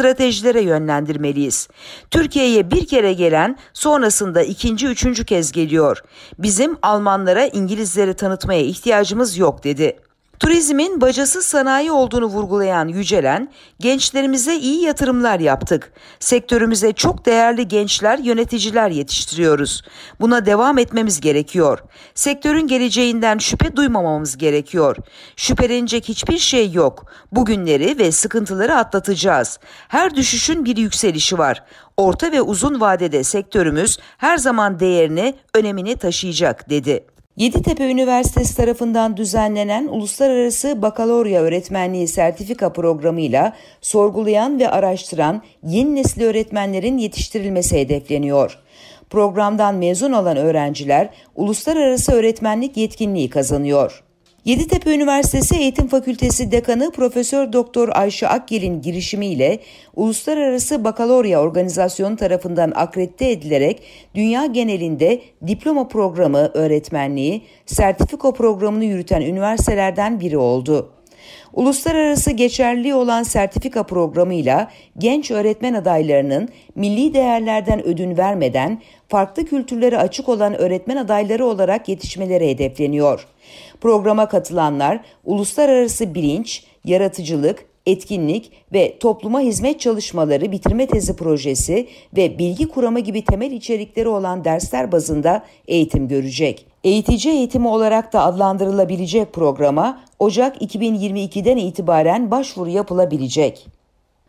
stratejilere 0.07 0.61
yönlendirmeliyiz. 0.61 1.69
Türkiye'ye 2.11 2.71
bir 2.71 2.87
kere 2.87 3.13
gelen 3.13 3.59
sonrasında 3.73 4.43
ikinci, 4.43 4.87
üçüncü 4.87 5.25
kez 5.25 5.53
geliyor. 5.53 6.03
Bizim 6.39 6.77
Almanlara, 6.83 7.47
İngilizlere 7.47 8.15
tanıtmaya 8.15 8.61
ihtiyacımız 8.61 9.39
yok 9.39 9.65
dedi. 9.65 9.97
Turizmin 10.41 11.01
bacasız 11.01 11.45
sanayi 11.47 11.91
olduğunu 11.91 12.27
vurgulayan 12.27 12.89
Yücelen, 12.89 13.49
gençlerimize 13.81 14.57
iyi 14.57 14.83
yatırımlar 14.83 15.41
yaptık. 15.41 15.93
Sektörümüze 16.21 16.93
çok 16.93 17.27
değerli 17.27 17.69
gençler, 17.69 18.19
yöneticiler 18.19 18.91
yetiştiriyoruz. 18.91 19.83
Buna 20.21 20.47
devam 20.47 20.79
etmemiz 20.79 21.21
gerekiyor. 21.21 21.79
Sektörün 22.15 22.67
geleceğinden 22.67 23.39
şüphe 23.39 23.77
duymamamız 23.77 24.37
gerekiyor. 24.37 24.97
Şüphelenecek 25.37 26.09
hiçbir 26.09 26.39
şey 26.39 26.73
yok. 26.73 27.05
Bugünleri 27.33 27.99
ve 27.99 28.13
sıkıntıları 28.13 28.75
atlatacağız. 28.75 29.59
Her 29.89 30.17
düşüşün 30.17 30.65
bir 30.65 30.77
yükselişi 30.77 31.39
var. 31.39 31.65
Orta 31.97 32.33
ve 32.33 32.43
uzun 32.43 32.81
vadede 32.81 33.25
sektörümüz 33.25 33.99
her 34.19 34.39
zaman 34.39 34.81
değerini, 34.81 35.35
önemini 35.55 35.97
taşıyacak 35.97 36.71
dedi. 36.71 37.16
Yeditepe 37.37 37.91
Üniversitesi 37.91 38.57
tarafından 38.57 39.17
düzenlenen 39.17 39.89
Uluslararası 39.89 40.83
Bakalorya 40.83 41.43
Öğretmenliği 41.43 42.09
Sertifika 42.09 42.73
Programı'yla 42.73 43.53
sorgulayan 43.81 44.59
ve 44.59 44.71
araştıran 44.71 45.43
yeni 45.63 45.95
nesil 45.95 46.23
öğretmenlerin 46.23 46.99
yetiştirilmesi 46.99 47.79
hedefleniyor. 47.79 48.59
Programdan 49.11 49.75
mezun 49.75 50.13
olan 50.13 50.37
öğrenciler 50.37 51.09
uluslararası 51.35 52.13
öğretmenlik 52.13 52.77
yetkinliği 52.77 53.31
kazanıyor. 53.31 54.06
Yeditepe 54.47 54.95
Üniversitesi 54.95 55.57
Eğitim 55.57 55.87
Fakültesi 55.87 56.53
Dekanı 56.53 56.91
Profesör 56.91 57.53
Doktor 57.53 57.89
Ayşe 57.93 58.29
Akgel'in 58.29 58.83
girişimiyle 58.83 59.59
Uluslararası 59.97 60.85
Bakalorya 60.85 61.41
Organizasyonu 61.41 62.17
tarafından 62.17 62.73
akredite 62.75 63.31
edilerek 63.31 63.83
dünya 64.15 64.47
genelinde 64.47 65.21
diploma 65.47 65.89
programı 65.89 66.51
öğretmenliği, 66.55 67.43
sertifika 67.67 68.33
programını 68.33 68.85
yürüten 68.85 69.21
üniversitelerden 69.21 70.21
biri 70.21 70.39
oldu. 70.39 70.96
Uluslararası 71.57 72.31
geçerli 72.31 72.95
olan 72.95 73.23
sertifika 73.23 73.83
programıyla 73.83 74.71
genç 74.99 75.31
öğretmen 75.31 75.75
adaylarının 75.75 76.49
milli 76.75 77.15
değerlerden 77.15 77.87
ödün 77.87 78.17
vermeden 78.17 78.83
farklı 79.09 79.45
kültürlere 79.45 79.99
açık 79.99 80.29
olan 80.29 80.55
öğretmen 80.55 80.97
adayları 80.97 81.47
olarak 81.47 81.89
yetişmeleri 81.89 82.49
hedefleniyor. 82.49 83.27
Programa 83.81 84.29
katılanlar 84.29 85.01
uluslararası 85.25 86.15
bilinç, 86.15 86.65
yaratıcılık, 86.85 87.65
etkinlik 87.87 88.53
ve 88.73 88.99
topluma 88.99 89.41
hizmet 89.41 89.81
çalışmaları 89.81 90.53
bitirme 90.53 90.87
tezi 90.87 91.17
projesi 91.17 91.89
ve 92.17 92.39
bilgi 92.39 92.69
kuramı 92.69 93.01
gibi 93.01 93.25
temel 93.25 93.51
içerikleri 93.51 94.09
olan 94.09 94.45
dersler 94.45 94.93
bazında 94.93 95.45
eğitim 95.69 96.09
görecek. 96.09 96.67
Eğitici 96.85 97.35
eğitimi 97.35 97.69
olarak 97.69 98.13
da 98.13 98.25
adlandırılabilecek 98.25 99.33
programa 99.33 100.01
Ocak 100.19 100.63
2022'den 100.63 101.57
itibaren 101.57 102.31
başvuru 102.31 102.71
yapılabilecek. 102.71 103.67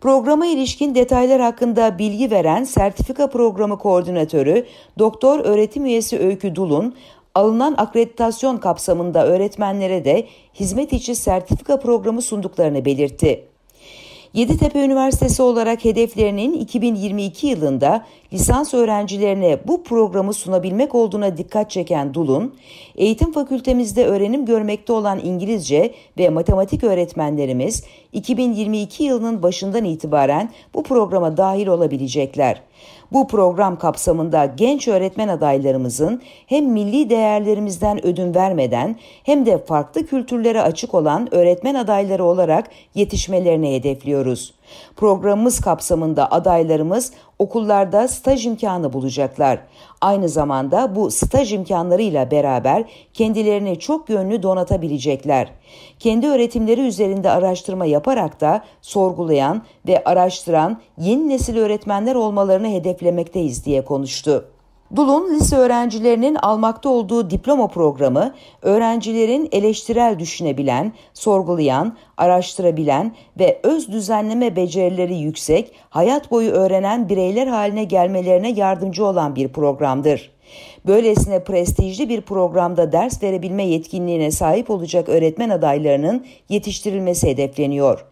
Programa 0.02 0.46
ilişkin 0.46 0.96
detaylar 0.96 1.42
hakkında 1.42 2.00
bilgi 2.00 2.32
veren 2.32 2.64
Sertifika 2.64 3.30
Programı 3.30 3.78
Koordinatörü 3.78 4.66
Doktor 5.00 5.40
Öğretim 5.40 5.86
Üyesi 5.86 6.20
Öykü 6.20 6.56
Dulun, 6.56 6.96
alınan 7.38 7.76
akreditasyon 7.78 8.58
kapsamında 8.58 9.28
öğretmenlere 9.28 10.06
de 10.06 10.28
hizmet 10.54 10.94
içi 10.94 11.16
sertifika 11.16 11.80
programı 11.80 12.22
sunduklarını 12.22 12.86
belirtti. 12.86 13.44
Yeditepe 14.34 14.80
Üniversitesi 14.86 15.42
olarak 15.42 15.86
hedeflerinin 15.86 16.54
2022 16.54 17.48
yılında 17.48 18.06
lisans 18.34 18.74
öğrencilerine 18.74 19.60
bu 19.68 19.84
programı 19.84 20.34
sunabilmek 20.34 20.96
olduğuna 20.96 21.38
dikkat 21.38 21.72
çeken 21.72 22.14
Dulun, 22.14 22.56
eğitim 22.96 23.32
fakültemizde 23.32 24.06
öğrenim 24.06 24.46
görmekte 24.46 24.94
olan 24.94 25.20
İngilizce 25.24 25.94
ve 26.18 26.30
matematik 26.30 26.84
öğretmenlerimiz 26.84 27.84
2022 28.14 29.04
yılının 29.04 29.44
başından 29.44 29.86
itibaren 29.86 30.52
bu 30.74 30.84
programa 30.84 31.38
dahil 31.38 31.68
olabilecekler. 31.68 32.62
Bu 33.12 33.28
program 33.28 33.80
kapsamında 33.80 34.46
genç 34.46 34.88
öğretmen 34.88 35.28
adaylarımızın 35.28 36.22
hem 36.48 36.66
milli 36.66 37.10
değerlerimizden 37.10 38.06
ödün 38.06 38.36
vermeden 38.36 38.96
hem 39.24 39.46
de 39.46 39.58
farklı 39.58 40.06
kültürlere 40.06 40.62
açık 40.62 40.94
olan 40.94 41.34
öğretmen 41.34 41.76
adayları 41.76 42.24
olarak 42.24 42.70
yetişmelerini 42.96 43.76
hedefliyoruz. 43.76 44.54
Programımız 44.96 45.62
kapsamında 45.62 46.32
adaylarımız 46.32 47.12
okullarda 47.40 48.08
staj 48.08 48.46
imkanı 48.46 48.94
bulacaklar. 48.94 49.60
Aynı 50.02 50.30
zamanda 50.30 50.96
bu 50.96 51.12
staj 51.12 51.54
imkanlarıyla 51.54 52.32
beraber 52.32 52.84
kendilerini 53.14 53.80
çok 53.80 54.10
yönlü 54.10 54.44
donatabilecekler. 54.44 55.54
Kendi 56.00 56.28
öğretimleri 56.28 56.82
üzerinde 56.82 57.32
araştırma 57.32 57.86
yaparak 57.86 58.42
da 58.42 58.64
sorgulayan 58.82 59.62
ve 59.88 60.04
araştıran 60.04 60.82
yeni 60.98 61.30
nesil 61.30 61.58
öğretmenler 61.58 62.16
olmalarını 62.16 62.68
hedeflemekteyiz 62.68 63.66
diye 63.66 63.86
konuştu. 63.86 64.57
Dul'un 64.96 65.36
lise 65.36 65.56
öğrencilerinin 65.58 66.36
almakta 66.36 66.90
olduğu 66.90 67.30
diploma 67.30 67.68
programı, 67.68 68.34
öğrencilerin 68.62 69.50
eleştirel 69.52 70.20
düşünebilen, 70.20 70.94
sorgulayan, 71.14 71.98
araştırabilen 72.18 73.16
ve 73.40 73.60
öz 73.64 73.92
düzenleme 73.92 74.56
becerileri 74.56 75.16
yüksek, 75.16 75.72
hayat 75.90 76.32
boyu 76.32 76.52
öğrenen 76.52 77.10
bireyler 77.10 77.48
haline 77.48 77.84
gelmelerine 77.84 78.52
yardımcı 78.52 79.06
olan 79.06 79.36
bir 79.36 79.48
programdır. 79.48 80.38
Böylesine 80.88 81.44
prestijli 81.44 82.10
bir 82.10 82.22
programda 82.22 82.92
ders 82.92 83.24
verebilme 83.24 83.64
yetkinliğine 83.64 84.32
sahip 84.32 84.70
olacak 84.70 85.10
öğretmen 85.10 85.50
adaylarının 85.50 86.26
yetiştirilmesi 86.50 87.28
hedefleniyor. 87.28 88.06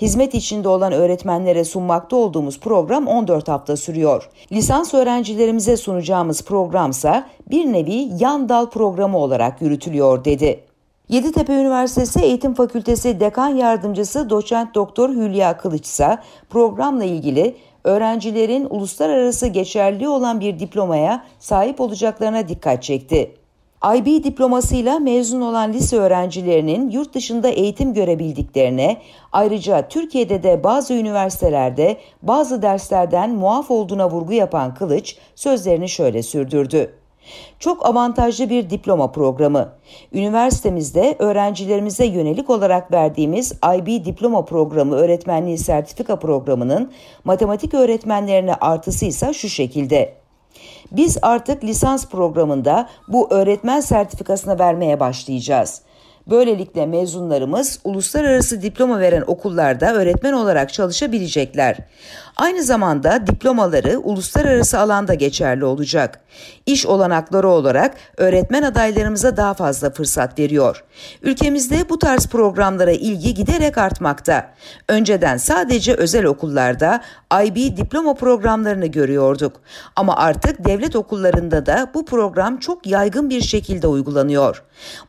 Hizmet 0.00 0.34
içinde 0.34 0.68
olan 0.68 0.92
öğretmenlere 0.92 1.64
sunmakta 1.64 2.16
olduğumuz 2.16 2.60
program 2.60 3.06
14 3.06 3.48
hafta 3.48 3.76
sürüyor. 3.76 4.30
Lisans 4.52 4.94
öğrencilerimize 4.94 5.76
sunacağımız 5.76 6.42
programsa 6.42 7.26
bir 7.50 7.72
nevi 7.72 8.08
yan 8.18 8.48
dal 8.48 8.70
programı 8.70 9.18
olarak 9.18 9.62
yürütülüyor 9.62 10.24
dedi. 10.24 10.64
Yeditepe 11.08 11.52
Üniversitesi 11.52 12.20
Eğitim 12.20 12.54
Fakültesi 12.54 13.20
Dekan 13.20 13.48
Yardımcısı 13.48 14.30
Doçent 14.30 14.74
Doktor 14.74 15.10
Hülya 15.10 15.56
Kılıç 15.56 15.86
ise 15.86 16.18
programla 16.50 17.04
ilgili 17.04 17.56
öğrencilerin 17.84 18.66
uluslararası 18.70 19.46
geçerli 19.46 20.08
olan 20.08 20.40
bir 20.40 20.58
diplomaya 20.58 21.24
sahip 21.38 21.80
olacaklarına 21.80 22.48
dikkat 22.48 22.82
çekti. 22.82 23.39
IB 23.84 24.24
diplomasıyla 24.24 24.98
mezun 24.98 25.40
olan 25.40 25.72
lise 25.72 25.96
öğrencilerinin 25.96 26.90
yurt 26.90 27.14
dışında 27.14 27.48
eğitim 27.48 27.94
görebildiklerine, 27.94 28.96
ayrıca 29.32 29.88
Türkiye'de 29.88 30.42
de 30.42 30.64
bazı 30.64 30.94
üniversitelerde 30.94 31.96
bazı 32.22 32.62
derslerden 32.62 33.30
muaf 33.30 33.70
olduğuna 33.70 34.10
vurgu 34.10 34.32
yapan 34.32 34.74
Kılıç 34.74 35.16
sözlerini 35.34 35.88
şöyle 35.88 36.22
sürdürdü. 36.22 36.94
Çok 37.58 37.86
avantajlı 37.86 38.50
bir 38.50 38.70
diploma 38.70 39.12
programı. 39.12 39.72
Üniversitemizde 40.12 41.16
öğrencilerimize 41.18 42.06
yönelik 42.06 42.50
olarak 42.50 42.92
verdiğimiz 42.92 43.52
IB 43.78 44.04
diploma 44.04 44.44
programı 44.44 44.94
öğretmenliği 44.96 45.58
sertifika 45.58 46.18
programının 46.18 46.92
matematik 47.24 47.74
öğretmenlerine 47.74 48.54
artısı 48.54 49.04
ise 49.06 49.32
şu 49.32 49.48
şekilde. 49.48 50.20
Biz 50.92 51.18
artık 51.22 51.64
lisans 51.64 52.06
programında 52.08 52.88
bu 53.08 53.30
öğretmen 53.30 53.80
sertifikasını 53.80 54.58
vermeye 54.58 55.00
başlayacağız. 55.00 55.82
Böylelikle 56.26 56.86
mezunlarımız 56.86 57.78
uluslararası 57.84 58.62
diploma 58.62 59.00
veren 59.00 59.24
okullarda 59.26 59.94
öğretmen 59.94 60.32
olarak 60.32 60.72
çalışabilecekler. 60.72 61.76
Aynı 62.36 62.62
zamanda 62.62 63.26
diplomaları 63.26 63.98
uluslararası 63.98 64.78
alanda 64.78 65.14
geçerli 65.14 65.64
olacak. 65.64 66.20
İş 66.66 66.86
olanakları 66.86 67.48
olarak 67.48 67.94
öğretmen 68.16 68.62
adaylarımıza 68.62 69.36
daha 69.36 69.54
fazla 69.54 69.90
fırsat 69.90 70.38
veriyor. 70.38 70.84
Ülkemizde 71.22 71.88
bu 71.88 71.98
tarz 71.98 72.26
programlara 72.26 72.92
ilgi 72.92 73.34
giderek 73.34 73.78
artmakta. 73.78 74.54
Önceden 74.88 75.36
sadece 75.36 75.94
özel 75.94 76.24
okullarda 76.24 77.00
IB 77.44 77.56
diploma 77.76 78.14
programlarını 78.14 78.86
görüyorduk. 78.86 79.60
Ama 79.96 80.16
artık 80.16 80.64
devlet 80.64 80.96
okullarında 80.96 81.66
da 81.66 81.90
bu 81.94 82.04
program 82.04 82.56
çok 82.56 82.86
yaygın 82.86 83.30
bir 83.30 83.40
şekilde 83.40 83.86
uygulanıyor. 83.86 84.62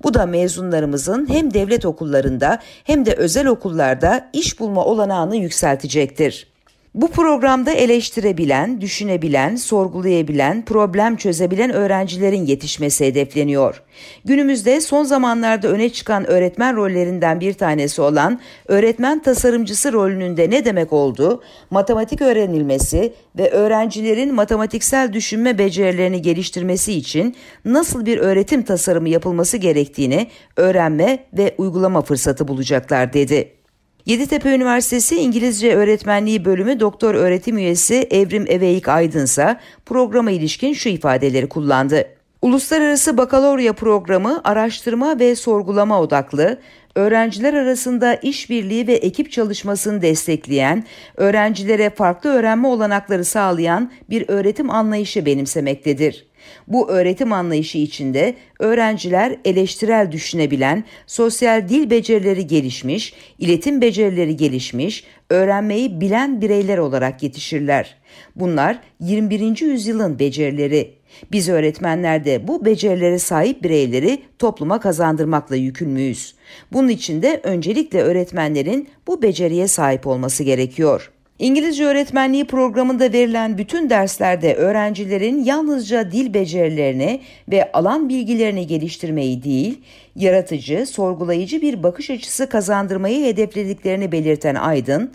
Bu 0.03 0.13
da 0.13 0.25
mezunlarımızın 0.25 1.29
hem 1.29 1.53
devlet 1.53 1.85
okullarında 1.85 2.59
hem 2.83 3.05
de 3.05 3.13
özel 3.13 3.47
okullarda 3.47 4.29
iş 4.33 4.59
bulma 4.59 4.85
olanağını 4.85 5.35
yükseltecektir. 5.35 6.50
Bu 6.93 7.07
programda 7.07 7.71
eleştirebilen, 7.71 8.81
düşünebilen, 8.81 9.55
sorgulayabilen, 9.55 10.65
problem 10.65 11.15
çözebilen 11.15 11.73
öğrencilerin 11.73 12.45
yetişmesi 12.45 13.05
hedefleniyor. 13.05 13.83
Günümüzde 14.25 14.81
son 14.81 15.03
zamanlarda 15.03 15.67
öne 15.67 15.89
çıkan 15.89 16.27
öğretmen 16.27 16.75
rollerinden 16.75 17.39
bir 17.39 17.53
tanesi 17.53 18.01
olan 18.01 18.39
öğretmen 18.67 19.21
tasarımcısı 19.21 19.93
rolünün 19.93 20.37
de 20.37 20.49
ne 20.49 20.65
demek 20.65 20.93
olduğu, 20.93 21.43
matematik 21.69 22.21
öğrenilmesi 22.21 23.13
ve 23.37 23.49
öğrencilerin 23.49 24.35
matematiksel 24.35 25.13
düşünme 25.13 25.57
becerilerini 25.57 26.21
geliştirmesi 26.21 26.93
için 26.93 27.35
nasıl 27.65 28.05
bir 28.05 28.17
öğretim 28.17 28.63
tasarımı 28.63 29.09
yapılması 29.09 29.57
gerektiğini 29.57 30.27
öğrenme 30.57 31.25
ve 31.33 31.55
uygulama 31.57 32.01
fırsatı 32.01 32.47
bulacaklar 32.47 33.13
dedi. 33.13 33.60
Yeditepe 34.05 34.49
Üniversitesi 34.55 35.15
İngilizce 35.15 35.75
Öğretmenliği 35.75 36.45
Bölümü 36.45 36.79
Doktor 36.79 37.15
Öğretim 37.15 37.57
Üyesi 37.57 38.07
Evrim 38.11 38.45
Eveyik 38.47 38.87
Aydınsa 38.87 39.59
programa 39.85 40.31
ilişkin 40.31 40.73
şu 40.73 40.89
ifadeleri 40.89 41.49
kullandı. 41.49 42.20
Uluslararası 42.41 43.17
Bakalorya 43.17 43.73
programı 43.73 44.41
araştırma 44.43 45.19
ve 45.19 45.35
sorgulama 45.35 46.01
odaklı, 46.01 46.57
öğrenciler 46.95 47.53
arasında 47.53 48.15
işbirliği 48.15 48.87
ve 48.87 48.93
ekip 48.93 49.31
çalışmasını 49.31 50.01
destekleyen, 50.01 50.83
öğrencilere 51.17 51.89
farklı 51.89 52.29
öğrenme 52.29 52.67
olanakları 52.67 53.25
sağlayan 53.25 53.91
bir 54.09 54.25
öğretim 54.29 54.69
anlayışı 54.69 55.25
benimsemektedir. 55.25 56.27
Bu 56.67 56.89
öğretim 56.89 57.33
anlayışı 57.33 57.77
içinde 57.77 58.35
öğrenciler 58.59 59.35
eleştirel 59.45 60.11
düşünebilen, 60.11 60.83
sosyal 61.07 61.69
dil 61.69 61.89
becerileri 61.89 62.47
gelişmiş, 62.47 63.13
iletim 63.39 63.81
becerileri 63.81 64.37
gelişmiş, 64.37 65.03
öğrenmeyi 65.29 66.01
bilen 66.01 66.41
bireyler 66.41 66.77
olarak 66.77 67.23
yetişirler. 67.23 67.95
Bunlar 68.35 68.79
21. 68.99 69.61
yüzyılın 69.61 70.19
becerileri. 70.19 71.00
Biz 71.31 71.49
öğretmenler 71.49 72.25
de 72.25 72.47
bu 72.47 72.65
becerilere 72.65 73.19
sahip 73.19 73.63
bireyleri 73.63 74.21
topluma 74.39 74.79
kazandırmakla 74.79 75.55
yükümlüyüz. 75.55 76.35
Bunun 76.73 76.87
için 76.89 77.21
de 77.21 77.39
öncelikle 77.43 78.01
öğretmenlerin 78.01 78.89
bu 79.07 79.21
beceriye 79.21 79.67
sahip 79.67 80.07
olması 80.07 80.43
gerekiyor. 80.43 81.11
İngilizce 81.41 81.85
öğretmenliği 81.85 82.45
programında 82.45 83.13
verilen 83.13 83.57
bütün 83.57 83.89
derslerde 83.89 84.55
öğrencilerin 84.55 85.43
yalnızca 85.43 86.11
dil 86.11 86.33
becerilerini 86.33 87.21
ve 87.51 87.71
alan 87.71 88.09
bilgilerini 88.09 88.67
geliştirmeyi 88.67 89.43
değil, 89.43 89.81
yaratıcı, 90.15 90.85
sorgulayıcı 90.85 91.61
bir 91.61 91.83
bakış 91.83 92.09
açısı 92.09 92.49
kazandırmayı 92.49 93.25
hedeflediklerini 93.25 94.11
belirten 94.11 94.55
Aydın, 94.55 95.11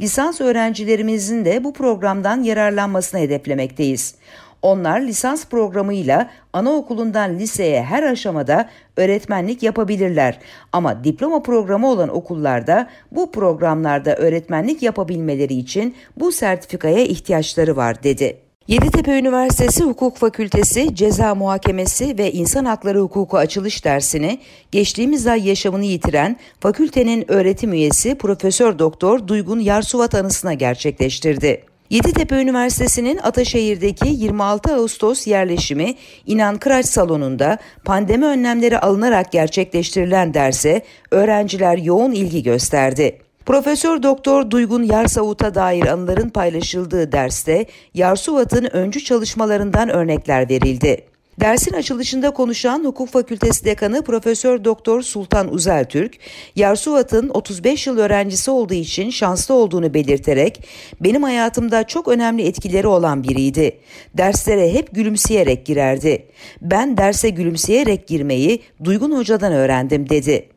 lisans 0.00 0.40
öğrencilerimizin 0.40 1.44
de 1.44 1.64
bu 1.64 1.72
programdan 1.72 2.42
yararlanmasını 2.42 3.20
hedeflemekteyiz. 3.20 4.14
Onlar 4.62 5.00
lisans 5.00 5.46
programıyla 5.46 6.30
anaokulundan 6.52 7.38
liseye 7.38 7.82
her 7.82 8.02
aşamada 8.02 8.68
öğretmenlik 8.96 9.62
yapabilirler. 9.62 10.38
Ama 10.72 11.04
diploma 11.04 11.42
programı 11.42 11.90
olan 11.90 12.08
okullarda 12.08 12.88
bu 13.12 13.32
programlarda 13.32 14.16
öğretmenlik 14.16 14.82
yapabilmeleri 14.82 15.54
için 15.54 15.94
bu 16.16 16.32
sertifikaya 16.32 17.04
ihtiyaçları 17.04 17.76
var 17.76 18.02
dedi. 18.02 18.38
Yeditepe 18.68 19.18
Üniversitesi 19.18 19.84
Hukuk 19.84 20.16
Fakültesi 20.16 20.94
Ceza 20.94 21.34
Muhakemesi 21.34 22.18
ve 22.18 22.32
İnsan 22.32 22.64
Hakları 22.64 23.00
Hukuku 23.00 23.38
açılış 23.38 23.84
dersini 23.84 24.38
geçtiğimiz 24.72 25.26
ay 25.26 25.48
yaşamını 25.48 25.84
yitiren 25.84 26.36
fakültenin 26.60 27.32
öğretim 27.32 27.72
üyesi 27.72 28.14
Profesör 28.14 28.78
Doktor 28.78 29.28
Duygun 29.28 29.60
Yarsuvat 29.60 30.14
anısına 30.14 30.54
gerçekleştirdi. 30.54 31.64
Yeditepe 31.90 32.36
Üniversitesi'nin 32.36 33.18
Ataşehir'deki 33.18 34.08
26 34.08 34.74
Ağustos 34.74 35.26
yerleşimi 35.26 35.94
İnan 36.26 36.58
Kıraç 36.58 36.86
Salonu'nda 36.86 37.58
pandemi 37.84 38.24
önlemleri 38.24 38.78
alınarak 38.78 39.32
gerçekleştirilen 39.32 40.34
derse 40.34 40.82
öğrenciler 41.10 41.78
yoğun 41.78 42.12
ilgi 42.12 42.42
gösterdi. 42.42 43.18
Profesör 43.46 44.02
Doktor 44.02 44.50
Duygun 44.50 44.82
Yarsavut'a 44.82 45.54
dair 45.54 45.86
anıların 45.86 46.28
paylaşıldığı 46.28 47.12
derste 47.12 47.66
Yarsuvat'ın 47.94 48.64
öncü 48.72 49.04
çalışmalarından 49.04 49.88
örnekler 49.88 50.48
verildi. 50.50 51.04
Dersin 51.40 51.72
açılışında 51.72 52.30
konuşan 52.30 52.84
Hukuk 52.84 53.08
Fakültesi 53.08 53.64
Dekanı 53.64 54.02
Profesör 54.04 54.64
Doktor 54.64 55.02
Sultan 55.02 55.54
Uzeltürk, 55.54 56.18
Yarsuvat'ın 56.56 57.28
35 57.28 57.86
yıl 57.86 57.98
öğrencisi 57.98 58.50
olduğu 58.50 58.74
için 58.74 59.10
şanslı 59.10 59.54
olduğunu 59.54 59.94
belirterek 59.94 60.64
benim 61.00 61.22
hayatımda 61.22 61.84
çok 61.84 62.08
önemli 62.08 62.42
etkileri 62.42 62.86
olan 62.86 63.22
biriydi. 63.22 63.78
Derslere 64.14 64.72
hep 64.72 64.94
gülümseyerek 64.94 65.66
girerdi. 65.66 66.26
Ben 66.62 66.96
derse 66.96 67.30
gülümseyerek 67.30 68.06
girmeyi 68.06 68.62
Duygun 68.84 69.16
Hoca'dan 69.16 69.52
öğrendim 69.52 70.08
dedi 70.08 70.48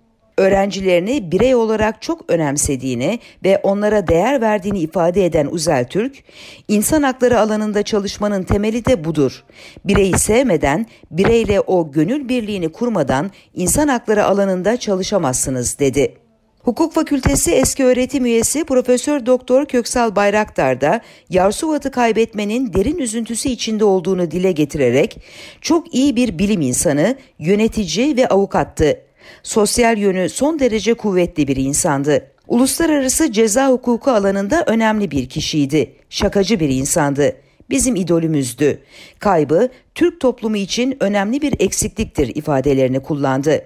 öğrencilerini 0.42 1.32
birey 1.32 1.56
olarak 1.56 2.02
çok 2.02 2.32
önemsediğini 2.32 3.20
ve 3.44 3.58
onlara 3.64 4.08
değer 4.08 4.42
verdiğini 4.42 4.80
ifade 4.80 5.26
eden 5.26 5.48
Uzel 5.52 5.86
Türk, 5.86 6.24
insan 6.68 7.04
hakları 7.04 7.40
alanında 7.40 7.84
çalışmanın 7.84 8.44
temeli 8.44 8.86
de 8.86 9.04
budur. 9.04 9.44
Bireyi 9.86 10.20
sevmeden, 10.20 10.86
bireyle 11.12 11.60
o 11.60 11.92
gönül 11.92 12.30
birliğini 12.30 12.72
kurmadan 12.72 13.32
insan 13.54 13.88
hakları 13.88 14.26
alanında 14.26 14.78
çalışamazsınız 14.78 15.80
dedi. 15.80 16.18
Hukuk 16.64 16.94
Fakültesi 16.94 17.52
eski 17.52 17.86
öğretim 17.86 18.26
üyesi 18.26 18.64
Profesör 18.64 19.26
Doktor 19.26 19.66
Köksal 19.66 20.16
Bayraktar 20.16 20.82
da 20.82 21.02
Yarsuvat'ı 21.30 21.92
kaybetmenin 21.92 22.74
derin 22.74 22.98
üzüntüsü 22.98 23.50
içinde 23.50 23.86
olduğunu 23.86 24.32
dile 24.32 24.52
getirerek 24.52 25.18
çok 25.62 25.96
iyi 25.96 26.16
bir 26.16 26.40
bilim 26.40 26.62
insanı, 26.62 27.16
yönetici 27.40 28.18
ve 28.18 28.28
avukattı. 28.28 29.11
Sosyal 29.44 29.98
yönü 29.98 30.30
son 30.30 30.60
derece 30.60 30.94
kuvvetli 30.94 31.48
bir 31.48 31.56
insandı. 31.56 32.28
Uluslararası 32.48 33.32
ceza 33.32 33.70
hukuku 33.70 34.12
alanında 34.12 34.64
önemli 34.68 35.12
bir 35.12 35.30
kişiydi. 35.30 35.96
Şakacı 36.10 36.60
bir 36.60 36.70
insandı. 36.70 37.36
Bizim 37.70 37.96
idolümüzdü. 37.96 38.80
Kaybı 39.20 39.70
Türk 39.96 40.20
toplumu 40.20 40.58
için 40.58 40.98
önemli 41.00 41.42
bir 41.42 41.54
eksikliktir 41.60 42.36
ifadelerini 42.36 43.00
kullandı. 43.00 43.62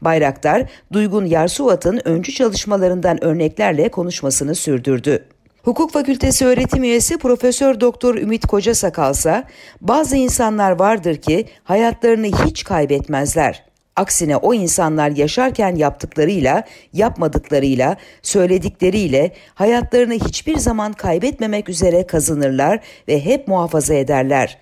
Bayraktar, 0.00 0.70
Duygun 0.92 1.24
Yarsuvat'ın 1.24 2.00
öncü 2.04 2.32
çalışmalarından 2.32 3.24
örneklerle 3.24 3.88
konuşmasını 3.88 4.54
sürdürdü. 4.54 5.24
Hukuk 5.62 5.92
Fakültesi 5.92 6.46
öğretim 6.46 6.82
üyesi 6.82 7.18
Profesör 7.18 7.80
Doktor 7.80 8.14
Ümit 8.14 8.46
Koca 8.46 8.74
Sakalsa, 8.74 9.44
bazı 9.80 10.16
insanlar 10.16 10.70
vardır 10.70 11.16
ki 11.16 11.46
hayatlarını 11.64 12.26
hiç 12.26 12.64
kaybetmezler. 12.64 13.67
Aksine 13.98 14.36
o 14.36 14.54
insanlar 14.54 15.10
yaşarken 15.10 15.74
yaptıklarıyla, 15.76 16.64
yapmadıklarıyla, 16.92 17.96
söyledikleriyle 18.22 19.32
hayatlarını 19.54 20.14
hiçbir 20.14 20.56
zaman 20.56 20.92
kaybetmemek 20.92 21.68
üzere 21.68 22.06
kazanırlar 22.06 22.80
ve 23.08 23.24
hep 23.24 23.48
muhafaza 23.48 23.94
ederler. 23.94 24.58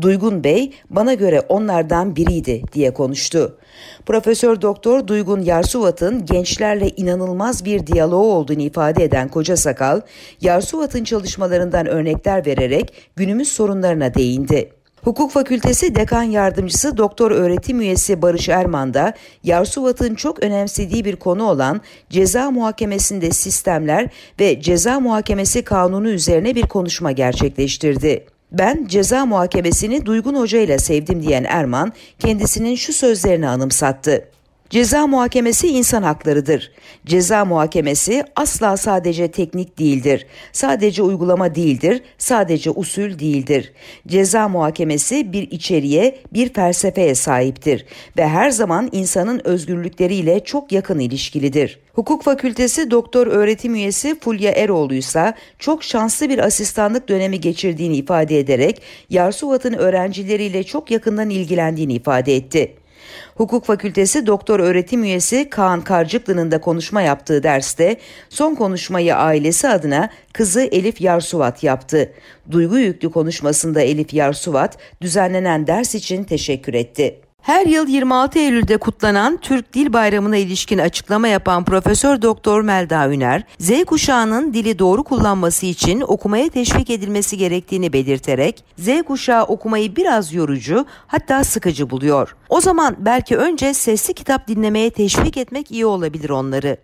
Duygun 0.00 0.44
Bey 0.44 0.72
bana 0.90 1.14
göre 1.14 1.40
onlardan 1.40 2.16
biriydi 2.16 2.62
diye 2.72 2.94
konuştu. 2.94 3.58
Profesör 4.06 4.62
Doktor 4.62 5.06
Duygun 5.06 5.40
Yarsuvat'ın 5.40 6.26
gençlerle 6.26 6.90
inanılmaz 6.90 7.64
bir 7.64 7.86
diyaloğu 7.86 8.32
olduğunu 8.32 8.62
ifade 8.62 9.04
eden 9.04 9.28
Koca 9.28 9.56
Sakal, 9.56 10.00
Yarsuvat'ın 10.40 11.04
çalışmalarından 11.04 11.86
örnekler 11.86 12.46
vererek 12.46 12.92
günümüz 13.16 13.48
sorunlarına 13.48 14.14
değindi. 14.14 14.77
Hukuk 15.04 15.30
Fakültesi 15.30 15.94
Dekan 15.94 16.22
Yardımcısı 16.22 16.96
Doktor 16.96 17.30
Öğretim 17.30 17.80
Üyesi 17.80 18.22
Barış 18.22 18.48
Erman 18.48 18.94
da 18.94 19.14
Yarsuvat'ın 19.44 20.14
çok 20.14 20.42
önemsediği 20.42 21.04
bir 21.04 21.16
konu 21.16 21.44
olan 21.44 21.80
ceza 22.10 22.50
muhakemesinde 22.50 23.30
sistemler 23.30 24.08
ve 24.40 24.60
ceza 24.60 25.00
muhakemesi 25.00 25.64
kanunu 25.64 26.10
üzerine 26.10 26.54
bir 26.54 26.66
konuşma 26.66 27.12
gerçekleştirdi. 27.12 28.26
Ben 28.52 28.86
ceza 28.88 29.26
muhakemesini 29.26 30.06
Duygun 30.06 30.34
Hoca 30.34 30.58
ile 30.58 30.78
sevdim 30.78 31.22
diyen 31.22 31.44
Erman 31.44 31.92
kendisinin 32.18 32.74
şu 32.74 32.92
sözlerini 32.92 33.48
anımsattı. 33.48 34.24
Ceza 34.70 35.06
muhakemesi 35.06 35.68
insan 35.68 36.02
haklarıdır. 36.02 36.72
Ceza 37.06 37.44
muhakemesi 37.44 38.24
asla 38.36 38.76
sadece 38.76 39.30
teknik 39.30 39.78
değildir. 39.78 40.26
Sadece 40.52 41.02
uygulama 41.02 41.54
değildir, 41.54 42.02
sadece 42.18 42.70
usul 42.70 43.18
değildir. 43.18 43.72
Ceza 44.06 44.48
muhakemesi 44.48 45.32
bir 45.32 45.50
içeriğe, 45.50 46.18
bir 46.32 46.52
felsefeye 46.52 47.14
sahiptir 47.14 47.86
ve 48.16 48.28
her 48.28 48.50
zaman 48.50 48.88
insanın 48.92 49.40
özgürlükleriyle 49.44 50.44
çok 50.44 50.72
yakın 50.72 50.98
ilişkilidir. 50.98 51.78
Hukuk 51.94 52.22
Fakültesi 52.22 52.90
doktor 52.90 53.26
öğretim 53.26 53.74
üyesi 53.74 54.20
Fulya 54.20 54.52
Eroğlu 54.52 54.94
ise 54.94 55.34
çok 55.58 55.84
şanslı 55.84 56.28
bir 56.28 56.38
asistanlık 56.38 57.08
dönemi 57.08 57.40
geçirdiğini 57.40 57.96
ifade 57.96 58.38
ederek 58.38 58.82
Yarsuvat'ın 59.10 59.72
öğrencileriyle 59.72 60.64
çok 60.64 60.90
yakından 60.90 61.30
ilgilendiğini 61.30 61.94
ifade 61.94 62.36
etti. 62.36 62.74
Hukuk 63.34 63.64
Fakültesi 63.64 64.26
Doktor 64.26 64.60
Öğretim 64.60 65.04
Üyesi 65.04 65.50
Kaan 65.50 65.80
Karcıklı'nın 65.80 66.50
da 66.50 66.60
konuşma 66.60 67.02
yaptığı 67.02 67.42
derste 67.42 67.96
son 68.28 68.54
konuşmayı 68.54 69.16
ailesi 69.16 69.68
adına 69.68 70.10
kızı 70.32 70.62
Elif 70.62 71.00
Yarsuvat 71.00 71.62
yaptı. 71.62 72.12
Duygu 72.50 72.78
yüklü 72.78 73.10
konuşmasında 73.10 73.80
Elif 73.80 74.14
Yarsuvat 74.14 74.78
düzenlenen 75.00 75.66
ders 75.66 75.94
için 75.94 76.24
teşekkür 76.24 76.74
etti. 76.74 77.27
Her 77.48 77.66
yıl 77.66 77.88
26 77.88 78.38
Eylül'de 78.38 78.76
kutlanan 78.76 79.36
Türk 79.36 79.72
Dil 79.72 79.92
Bayramı'na 79.92 80.36
ilişkin 80.36 80.78
açıklama 80.78 81.28
yapan 81.28 81.64
Profesör 81.64 82.22
Doktor 82.22 82.62
Melda 82.62 83.12
Üner, 83.12 83.42
Z 83.58 83.84
kuşağının 83.84 84.54
dili 84.54 84.78
doğru 84.78 85.04
kullanması 85.04 85.66
için 85.66 86.00
okumaya 86.00 86.48
teşvik 86.48 86.90
edilmesi 86.90 87.38
gerektiğini 87.38 87.92
belirterek, 87.92 88.64
Z 88.78 88.88
kuşağı 89.02 89.44
okumayı 89.44 89.96
biraz 89.96 90.32
yorucu 90.32 90.86
hatta 91.06 91.44
sıkıcı 91.44 91.90
buluyor. 91.90 92.36
O 92.48 92.60
zaman 92.60 92.96
belki 92.98 93.36
önce 93.36 93.74
sesli 93.74 94.14
kitap 94.14 94.48
dinlemeye 94.48 94.90
teşvik 94.90 95.36
etmek 95.36 95.70
iyi 95.70 95.86
olabilir 95.86 96.30
onları. 96.30 96.76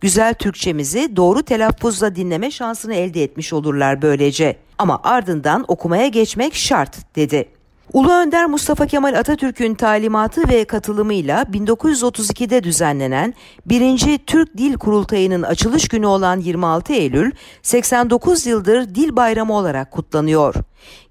Güzel 0.00 0.34
Türkçemizi 0.34 1.16
doğru 1.16 1.42
telaffuzla 1.42 2.16
dinleme 2.16 2.50
şansını 2.50 2.94
elde 2.94 3.22
etmiş 3.22 3.52
olurlar 3.52 4.02
böylece. 4.02 4.56
Ama 4.78 5.00
ardından 5.04 5.64
okumaya 5.68 6.06
geçmek 6.08 6.54
şart 6.54 7.16
dedi. 7.16 7.57
Ulu 7.92 8.12
Önder 8.12 8.46
Mustafa 8.46 8.86
Kemal 8.86 9.14
Atatürk'ün 9.14 9.74
talimatı 9.74 10.48
ve 10.48 10.64
katılımıyla 10.64 11.42
1932'de 11.42 12.64
düzenlenen 12.64 13.34
1. 13.66 14.18
Türk 14.18 14.58
Dil 14.58 14.74
Kurultayı'nın 14.74 15.42
açılış 15.42 15.88
günü 15.88 16.06
olan 16.06 16.40
26 16.40 16.92
Eylül 16.92 17.32
89 17.62 18.46
yıldır 18.46 18.94
Dil 18.94 19.16
Bayramı 19.16 19.56
olarak 19.56 19.90
kutlanıyor. 19.90 20.54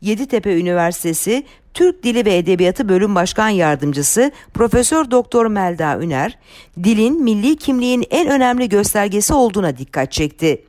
Yeditepe 0.01 0.59
Üniversitesi 0.59 1.43
Türk 1.73 2.03
Dili 2.03 2.25
ve 2.25 2.37
Edebiyatı 2.37 2.89
Bölüm 2.89 3.15
Başkan 3.15 3.49
Yardımcısı 3.49 4.31
Profesör 4.53 5.11
Doktor 5.11 5.45
Melda 5.45 5.99
Üner, 5.99 6.39
dilin 6.83 7.23
milli 7.23 7.55
kimliğin 7.55 8.05
en 8.09 8.29
önemli 8.29 8.69
göstergesi 8.69 9.33
olduğuna 9.33 9.77
dikkat 9.77 10.11
çekti. 10.11 10.65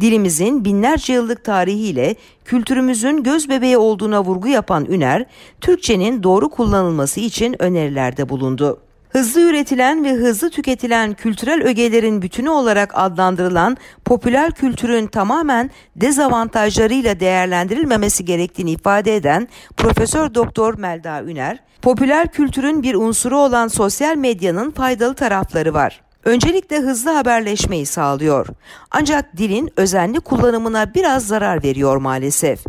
Dilimizin 0.00 0.64
binlerce 0.64 1.12
yıllık 1.12 1.44
tarihiyle 1.44 2.14
kültürümüzün 2.44 3.22
göz 3.22 3.48
bebeği 3.48 3.78
olduğuna 3.78 4.24
vurgu 4.24 4.48
yapan 4.48 4.84
Üner, 4.84 5.26
Türkçenin 5.60 6.22
doğru 6.22 6.48
kullanılması 6.48 7.20
için 7.20 7.62
önerilerde 7.62 8.28
bulundu. 8.28 8.80
Hızlı 9.10 9.40
üretilen 9.40 10.04
ve 10.04 10.12
hızlı 10.12 10.50
tüketilen 10.50 11.14
kültürel 11.14 11.62
ögelerin 11.62 12.22
bütünü 12.22 12.48
olarak 12.50 12.92
adlandırılan 12.94 13.76
popüler 14.04 14.52
kültürün 14.52 15.06
tamamen 15.06 15.70
dezavantajlarıyla 15.96 17.20
değerlendirilmemesi 17.20 18.24
gerektiğini 18.24 18.70
ifade 18.70 19.16
eden 19.16 19.48
Profesör 19.76 20.34
Doktor 20.34 20.78
Melda 20.78 21.22
Üner, 21.22 21.58
popüler 21.82 22.32
kültürün 22.32 22.82
bir 22.82 22.94
unsuru 22.94 23.38
olan 23.38 23.68
sosyal 23.68 24.16
medyanın 24.16 24.70
faydalı 24.70 25.14
tarafları 25.14 25.74
var. 25.74 26.00
Öncelikle 26.24 26.78
hızlı 26.78 27.10
haberleşmeyi 27.10 27.86
sağlıyor. 27.86 28.46
Ancak 28.90 29.36
dilin 29.36 29.70
özenli 29.76 30.20
kullanımına 30.20 30.94
biraz 30.94 31.26
zarar 31.26 31.62
veriyor 31.62 31.96
maalesef. 31.96 32.64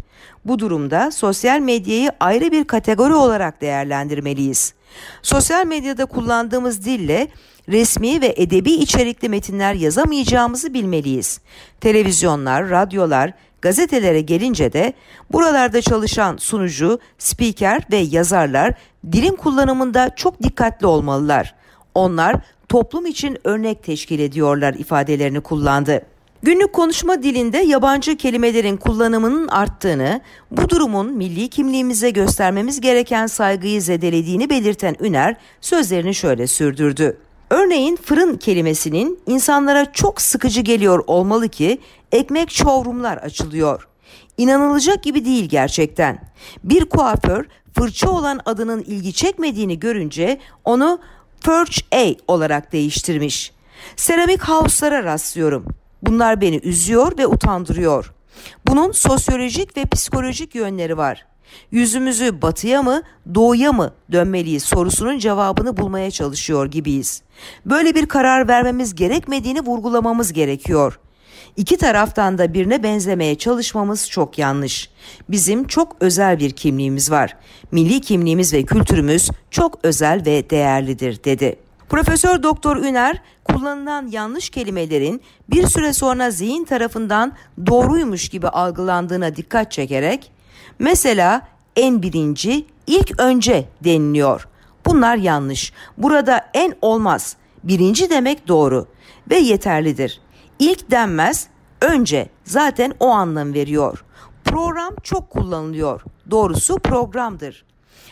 Bu 0.45 0.59
durumda 0.59 1.11
sosyal 1.11 1.59
medyayı 1.59 2.11
ayrı 2.19 2.51
bir 2.51 2.63
kategori 2.63 3.13
olarak 3.13 3.61
değerlendirmeliyiz. 3.61 4.73
Sosyal 5.21 5.65
medyada 5.65 6.05
kullandığımız 6.05 6.85
dille 6.85 7.27
resmi 7.69 8.21
ve 8.21 8.33
edebi 8.37 8.71
içerikli 8.71 9.29
metinler 9.29 9.73
yazamayacağımızı 9.73 10.73
bilmeliyiz. 10.73 11.41
Televizyonlar, 11.81 12.69
radyolar, 12.69 13.33
gazetelere 13.61 14.21
gelince 14.21 14.73
de 14.73 14.93
buralarda 15.31 15.81
çalışan 15.81 16.37
sunucu, 16.37 16.99
spiker 17.17 17.81
ve 17.91 17.97
yazarlar 17.97 18.73
dilin 19.11 19.35
kullanımında 19.35 20.15
çok 20.15 20.43
dikkatli 20.43 20.87
olmalılar. 20.87 21.60
Onlar 21.95 22.35
toplum 22.69 23.05
için 23.05 23.37
örnek 23.43 23.83
teşkil 23.83 24.19
ediyorlar 24.19 24.73
ifadelerini 24.73 25.41
kullandı. 25.41 26.01
Günlük 26.43 26.73
konuşma 26.73 27.23
dilinde 27.23 27.57
yabancı 27.57 28.17
kelimelerin 28.17 28.77
kullanımının 28.77 29.47
arttığını, 29.47 30.21
bu 30.51 30.69
durumun 30.69 31.13
milli 31.13 31.47
kimliğimize 31.47 32.09
göstermemiz 32.09 32.81
gereken 32.81 33.27
saygıyı 33.27 33.81
zedelediğini 33.81 34.49
belirten 34.49 34.95
Üner 34.99 35.35
sözlerini 35.61 36.15
şöyle 36.15 36.47
sürdürdü. 36.47 37.17
Örneğin 37.49 37.95
fırın 37.95 38.37
kelimesinin 38.37 39.19
insanlara 39.27 39.91
çok 39.93 40.21
sıkıcı 40.21 40.61
geliyor 40.61 41.03
olmalı 41.07 41.49
ki 41.49 41.79
ekmek 42.11 42.49
çovrumlar 42.49 43.17
açılıyor. 43.17 43.87
İnanılacak 44.37 45.03
gibi 45.03 45.25
değil 45.25 45.45
gerçekten. 45.45 46.19
Bir 46.63 46.85
kuaför 46.85 47.45
fırça 47.73 48.09
olan 48.09 48.39
adının 48.45 48.81
ilgi 48.81 49.13
çekmediğini 49.13 49.79
görünce 49.79 50.39
onu 50.65 50.99
Perch 51.41 51.79
A 51.95 52.33
olarak 52.33 52.71
değiştirmiş. 52.71 53.51
Seramik 53.95 54.41
house'lara 54.41 55.03
rastlıyorum. 55.03 55.65
Bunlar 56.01 56.41
beni 56.41 56.57
üzüyor 56.57 57.17
ve 57.17 57.27
utandırıyor. 57.27 58.13
Bunun 58.67 58.91
sosyolojik 58.91 59.77
ve 59.77 59.85
psikolojik 59.85 60.55
yönleri 60.55 60.97
var. 60.97 61.25
Yüzümüzü 61.71 62.41
batıya 62.41 62.83
mı, 62.83 63.01
doğuya 63.35 63.71
mı 63.73 63.93
dönmeliyiz 64.11 64.63
sorusunun 64.63 65.19
cevabını 65.19 65.77
bulmaya 65.77 66.11
çalışıyor 66.11 66.65
gibiyiz. 66.65 67.21
Böyle 67.65 67.95
bir 67.95 68.05
karar 68.05 68.47
vermemiz 68.47 68.95
gerekmediğini 68.95 69.61
vurgulamamız 69.61 70.33
gerekiyor. 70.33 70.99
İki 71.57 71.77
taraftan 71.77 72.37
da 72.37 72.53
birine 72.53 72.83
benzemeye 72.83 73.37
çalışmamız 73.37 74.09
çok 74.09 74.37
yanlış. 74.37 74.89
Bizim 75.29 75.67
çok 75.67 75.95
özel 75.99 76.39
bir 76.39 76.51
kimliğimiz 76.51 77.11
var. 77.11 77.37
Milli 77.71 78.01
kimliğimiz 78.01 78.53
ve 78.53 78.63
kültürümüz 78.63 79.29
çok 79.51 79.79
özel 79.83 80.25
ve 80.25 80.49
değerlidir 80.49 81.23
dedi. 81.23 81.55
Profesör 81.89 82.43
Doktor 82.43 82.77
Üner 82.77 83.21
kullanılan 83.43 84.07
yanlış 84.07 84.49
kelimelerin 84.49 85.21
bir 85.49 85.67
süre 85.67 85.93
sonra 85.93 86.31
zihin 86.31 86.63
tarafından 86.63 87.33
doğruymuş 87.67 88.29
gibi 88.29 88.47
algılandığına 88.47 89.35
dikkat 89.35 89.71
çekerek 89.71 90.31
mesela 90.79 91.47
en 91.75 92.01
birinci 92.01 92.65
ilk 92.87 93.19
önce 93.19 93.65
deniliyor. 93.83 94.47
Bunlar 94.85 95.15
yanlış. 95.15 95.73
Burada 95.97 96.49
en 96.53 96.75
olmaz. 96.81 97.35
Birinci 97.63 98.09
demek 98.09 98.47
doğru 98.47 98.87
ve 99.29 99.37
yeterlidir. 99.37 100.21
İlk 100.61 100.91
denmez, 100.91 101.47
önce 101.81 102.29
zaten 102.43 102.93
o 102.99 103.07
anlam 103.07 103.53
veriyor. 103.53 104.03
Program 104.43 104.95
çok 105.03 105.29
kullanılıyor. 105.29 106.01
Doğrusu 106.31 106.79
programdır. 106.79 107.65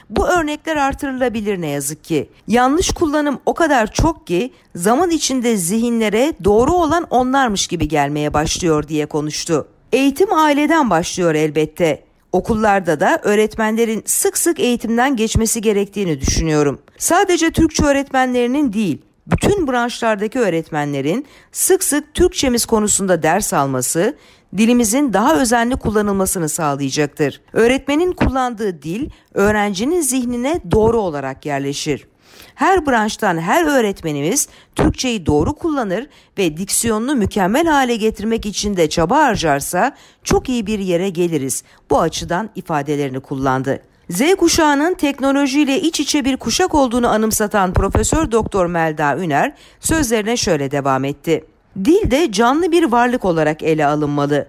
Bu 0.09 0.27
örnekler 0.27 0.75
artırılabilir 0.75 1.62
ne 1.62 1.67
yazık 1.67 2.03
ki. 2.03 2.29
Yanlış 2.47 2.91
kullanım 2.91 3.39
o 3.45 3.53
kadar 3.53 3.91
çok 3.91 4.27
ki 4.27 4.53
zaman 4.75 5.09
içinde 5.09 5.57
zihinlere 5.57 6.33
doğru 6.43 6.73
olan 6.73 7.07
onlarmış 7.09 7.67
gibi 7.67 7.88
gelmeye 7.88 8.33
başlıyor 8.33 8.88
diye 8.88 9.05
konuştu. 9.05 9.67
Eğitim 9.93 10.33
aileden 10.33 10.89
başlıyor 10.89 11.35
elbette. 11.35 12.03
Okullarda 12.31 12.99
da 12.99 13.19
öğretmenlerin 13.23 14.03
sık 14.05 14.38
sık 14.38 14.59
eğitimden 14.59 15.15
geçmesi 15.15 15.62
gerektiğini 15.62 16.21
düşünüyorum. 16.21 16.79
Sadece 16.97 17.51
Türkçe 17.51 17.83
öğretmenlerinin 17.83 18.73
değil, 18.73 19.01
bütün 19.31 19.67
branşlardaki 19.67 20.39
öğretmenlerin 20.39 21.25
sık 21.51 21.83
sık 21.83 22.13
Türkçemiz 22.13 22.65
konusunda 22.65 23.23
ders 23.23 23.53
alması, 23.53 24.17
dilimizin 24.57 25.13
daha 25.13 25.41
özenli 25.41 25.75
kullanılmasını 25.75 26.49
sağlayacaktır. 26.49 27.41
Öğretmenin 27.53 28.11
kullandığı 28.11 28.81
dil 28.81 29.09
öğrencinin 29.33 30.01
zihnine 30.01 30.61
doğru 30.71 30.97
olarak 30.97 31.45
yerleşir. 31.45 32.07
Her 32.55 32.85
branştan 32.85 33.37
her 33.37 33.65
öğretmenimiz 33.65 34.47
Türkçeyi 34.75 35.25
doğru 35.25 35.53
kullanır 35.53 36.07
ve 36.37 36.57
diksiyonunu 36.57 37.15
mükemmel 37.15 37.67
hale 37.67 37.95
getirmek 37.95 38.45
için 38.45 38.77
de 38.77 38.89
çaba 38.89 39.17
harcarsa 39.17 39.95
çok 40.23 40.49
iyi 40.49 40.67
bir 40.67 40.79
yere 40.79 41.09
geliriz. 41.09 41.63
Bu 41.89 41.99
açıdan 41.99 42.49
ifadelerini 42.55 43.19
kullandı. 43.19 43.81
Z 44.10 44.36
kuşağının 44.36 44.93
teknolojiyle 44.93 45.82
iç 45.82 46.00
içe 46.00 46.26
bir 46.26 46.38
kuşak 46.38 46.76
olduğunu 46.76 47.08
anımsatan 47.10 47.74
Profesör 47.74 48.32
Doktor 48.32 48.65
Melda 48.65 49.17
Üner 49.17 49.54
sözlerine 49.80 50.38
şöyle 50.38 50.72
devam 50.72 51.06
etti. 51.06 51.45
Dil 51.86 52.12
de 52.12 52.32
canlı 52.32 52.72
bir 52.72 52.84
varlık 52.84 53.26
olarak 53.26 53.63
ele 53.63 53.86
alınmalı. 53.86 54.48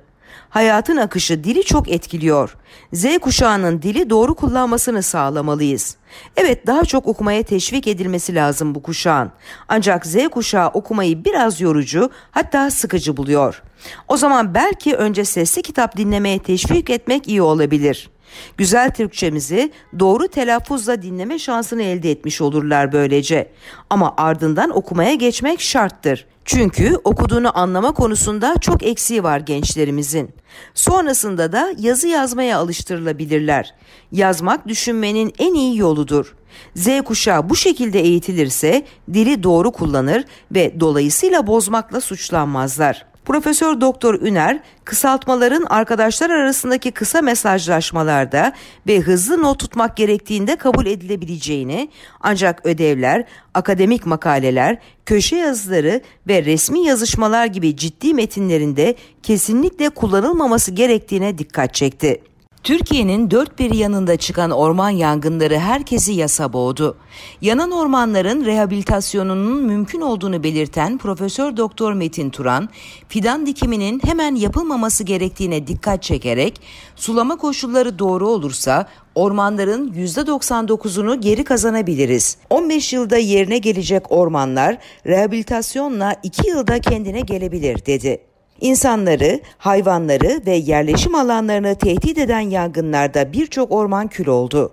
Hayatın 0.50 0.96
akışı 0.96 1.44
dili 1.44 1.64
çok 1.64 1.88
etkiliyor. 1.88 2.56
Z 2.92 3.18
kuşağının 3.18 3.82
dili 3.82 4.10
doğru 4.10 4.34
kullanmasını 4.34 5.02
sağlamalıyız. 5.02 5.96
Evet 6.36 6.66
daha 6.66 6.84
çok 6.84 7.06
okumaya 7.06 7.42
teşvik 7.42 7.86
edilmesi 7.86 8.34
lazım 8.34 8.74
bu 8.74 8.82
kuşağın. 8.82 9.30
Ancak 9.68 10.06
Z 10.06 10.28
kuşağı 10.28 10.68
okumayı 10.68 11.24
biraz 11.24 11.60
yorucu 11.60 12.10
hatta 12.30 12.70
sıkıcı 12.70 13.16
buluyor. 13.16 13.62
O 14.08 14.16
zaman 14.16 14.54
belki 14.54 14.96
önce 14.96 15.24
sesli 15.24 15.62
kitap 15.62 15.96
dinlemeye 15.96 16.38
teşvik 16.38 16.90
etmek 16.90 17.28
iyi 17.28 17.42
olabilir. 17.42 18.10
Güzel 18.56 18.90
Türkçemizi 18.90 19.72
doğru 19.98 20.28
telaffuzla 20.28 21.02
dinleme 21.02 21.38
şansını 21.38 21.82
elde 21.82 22.10
etmiş 22.10 22.40
olurlar 22.40 22.92
böylece. 22.92 23.50
Ama 23.90 24.14
ardından 24.16 24.76
okumaya 24.76 25.14
geçmek 25.14 25.60
şarttır. 25.60 26.26
Çünkü 26.44 26.96
okuduğunu 27.04 27.58
anlama 27.58 27.92
konusunda 27.92 28.54
çok 28.60 28.82
eksiği 28.82 29.22
var 29.22 29.40
gençlerimizin. 29.40 30.30
Sonrasında 30.74 31.52
da 31.52 31.74
yazı 31.78 32.08
yazmaya 32.08 32.58
alıştırılabilirler. 32.58 33.74
Yazmak 34.12 34.68
düşünmenin 34.68 35.32
en 35.38 35.54
iyi 35.54 35.78
yoludur. 35.78 36.34
Z 36.76 36.88
kuşağı 37.04 37.50
bu 37.50 37.56
şekilde 37.56 38.00
eğitilirse 38.00 38.82
dili 39.12 39.42
doğru 39.42 39.72
kullanır 39.72 40.24
ve 40.54 40.80
dolayısıyla 40.80 41.46
bozmakla 41.46 42.00
suçlanmazlar. 42.00 43.09
Profesör 43.30 43.80
Doktor 43.80 44.20
Üner 44.20 44.60
kısaltmaların 44.84 45.64
arkadaşlar 45.68 46.30
arasındaki 46.30 46.90
kısa 46.90 47.22
mesajlaşmalarda 47.22 48.52
ve 48.86 49.00
hızlı 49.00 49.42
not 49.42 49.58
tutmak 49.58 49.96
gerektiğinde 49.96 50.56
kabul 50.56 50.86
edilebileceğini 50.86 51.88
ancak 52.20 52.66
ödevler, 52.66 53.24
akademik 53.54 54.06
makaleler, 54.06 54.78
köşe 55.06 55.36
yazıları 55.36 56.00
ve 56.28 56.44
resmi 56.44 56.80
yazışmalar 56.80 57.46
gibi 57.46 57.76
ciddi 57.76 58.14
metinlerinde 58.14 58.94
kesinlikle 59.22 59.88
kullanılmaması 59.88 60.70
gerektiğine 60.70 61.38
dikkat 61.38 61.74
çekti. 61.74 62.22
Türkiye'nin 62.64 63.30
dört 63.30 63.58
bir 63.58 63.74
yanında 63.74 64.16
çıkan 64.16 64.50
orman 64.50 64.90
yangınları 64.90 65.58
herkesi 65.58 66.12
yasa 66.12 66.52
boğdu. 66.52 66.96
Yanan 67.40 67.70
ormanların 67.70 68.44
rehabilitasyonunun 68.44 69.62
mümkün 69.62 70.00
olduğunu 70.00 70.42
belirten 70.42 70.98
Profesör 70.98 71.56
Doktor 71.56 71.92
Metin 71.92 72.30
Turan, 72.30 72.68
fidan 73.08 73.46
dikiminin 73.46 74.00
hemen 74.04 74.34
yapılmaması 74.34 75.04
gerektiğine 75.04 75.66
dikkat 75.66 76.02
çekerek, 76.02 76.60
sulama 76.96 77.36
koşulları 77.36 77.98
doğru 77.98 78.28
olursa 78.28 78.86
ormanların 79.14 79.92
%99'unu 79.92 81.20
geri 81.20 81.44
kazanabiliriz. 81.44 82.36
15 82.50 82.92
yılda 82.92 83.16
yerine 83.16 83.58
gelecek 83.58 84.12
ormanlar 84.12 84.78
rehabilitasyonla 85.06 86.16
2 86.22 86.48
yılda 86.48 86.80
kendine 86.80 87.20
gelebilir 87.20 87.86
dedi. 87.86 88.29
İnsanları, 88.60 89.40
hayvanları 89.58 90.40
ve 90.46 90.54
yerleşim 90.54 91.14
alanlarını 91.14 91.74
tehdit 91.74 92.18
eden 92.18 92.40
yangınlarda 92.40 93.32
birçok 93.32 93.72
orman 93.72 94.08
kül 94.08 94.26
oldu. 94.26 94.72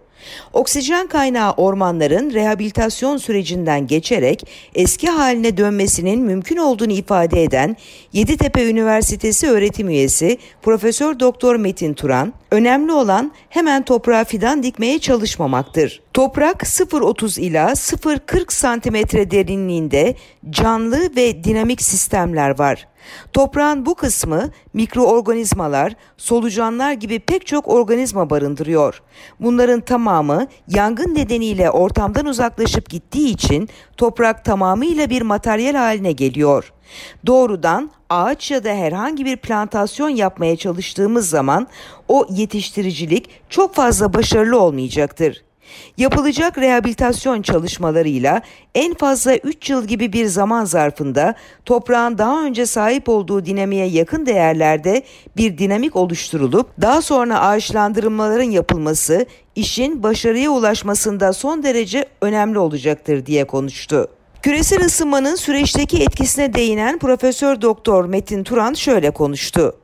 Oksijen 0.53 1.07
kaynağı 1.07 1.51
ormanların 1.51 2.33
rehabilitasyon 2.33 3.17
sürecinden 3.17 3.87
geçerek 3.87 4.47
eski 4.75 5.09
haline 5.09 5.57
dönmesinin 5.57 6.21
mümkün 6.21 6.57
olduğunu 6.57 6.91
ifade 6.91 7.43
eden 7.43 7.75
Yeditepe 8.13 8.69
Üniversitesi 8.69 9.49
öğretim 9.49 9.89
üyesi 9.89 10.37
Profesör 10.61 11.19
Doktor 11.19 11.55
Metin 11.55 11.93
Turan, 11.93 12.33
önemli 12.51 12.91
olan 12.91 13.31
hemen 13.49 13.85
toprağa 13.85 14.23
fidan 14.23 14.63
dikmeye 14.63 14.99
çalışmamaktır. 14.99 16.01
Toprak 16.17 16.63
0.30 16.63 17.41
ila 17.41 17.71
0.40 17.71 18.53
santimetre 18.53 19.31
derinliğinde 19.31 20.15
canlı 20.49 21.15
ve 21.15 21.43
dinamik 21.43 21.81
sistemler 21.81 22.59
var. 22.59 22.87
Toprağın 23.33 23.85
bu 23.85 23.95
kısmı 23.95 24.49
mikroorganizmalar, 24.73 25.93
solucanlar 26.17 26.91
gibi 26.91 27.19
pek 27.19 27.47
çok 27.47 27.67
organizma 27.67 28.29
barındırıyor. 28.29 29.01
Bunların 29.39 29.81
tamamı 29.81 30.47
yangın 30.67 31.15
nedeniyle 31.15 31.71
ortamdan 31.71 32.25
uzaklaşıp 32.25 32.89
gittiği 32.89 33.29
için 33.29 33.69
toprak 33.97 34.45
tamamıyla 34.45 35.09
bir 35.09 35.21
materyal 35.21 35.75
haline 35.75 36.11
geliyor. 36.11 36.73
Doğrudan 37.25 37.91
ağaç 38.09 38.51
ya 38.51 38.63
da 38.63 38.69
herhangi 38.69 39.25
bir 39.25 39.37
plantasyon 39.37 40.09
yapmaya 40.09 40.55
çalıştığımız 40.55 41.29
zaman 41.29 41.67
o 42.07 42.27
yetiştiricilik 42.29 43.29
çok 43.49 43.75
fazla 43.75 44.13
başarılı 44.13 44.59
olmayacaktır. 44.59 45.46
Yapılacak 45.97 46.57
rehabilitasyon 46.57 47.41
çalışmalarıyla 47.41 48.41
en 48.75 48.93
fazla 48.93 49.35
3 49.35 49.69
yıl 49.69 49.87
gibi 49.87 50.13
bir 50.13 50.25
zaman 50.25 50.65
zarfında 50.65 51.35
toprağın 51.65 52.17
daha 52.17 52.43
önce 52.43 52.65
sahip 52.65 53.09
olduğu 53.09 53.45
dinamiğe 53.45 53.87
yakın 53.87 54.25
değerlerde 54.25 55.03
bir 55.37 55.57
dinamik 55.57 55.95
oluşturulup 55.95 56.81
daha 56.81 57.01
sonra 57.01 57.41
ağaçlandırmaların 57.41 58.51
yapılması 58.51 59.25
işin 59.55 60.03
başarıya 60.03 60.51
ulaşmasında 60.51 61.33
son 61.33 61.63
derece 61.63 62.05
önemli 62.21 62.59
olacaktır 62.59 63.25
diye 63.25 63.43
konuştu. 63.47 64.07
Küresel 64.41 64.85
ısınmanın 64.85 65.35
süreçteki 65.35 66.03
etkisine 66.03 66.53
değinen 66.53 66.99
Profesör 66.99 67.61
Doktor 67.61 68.05
Metin 68.05 68.43
Turan 68.43 68.73
şöyle 68.73 69.11
konuştu. 69.11 69.75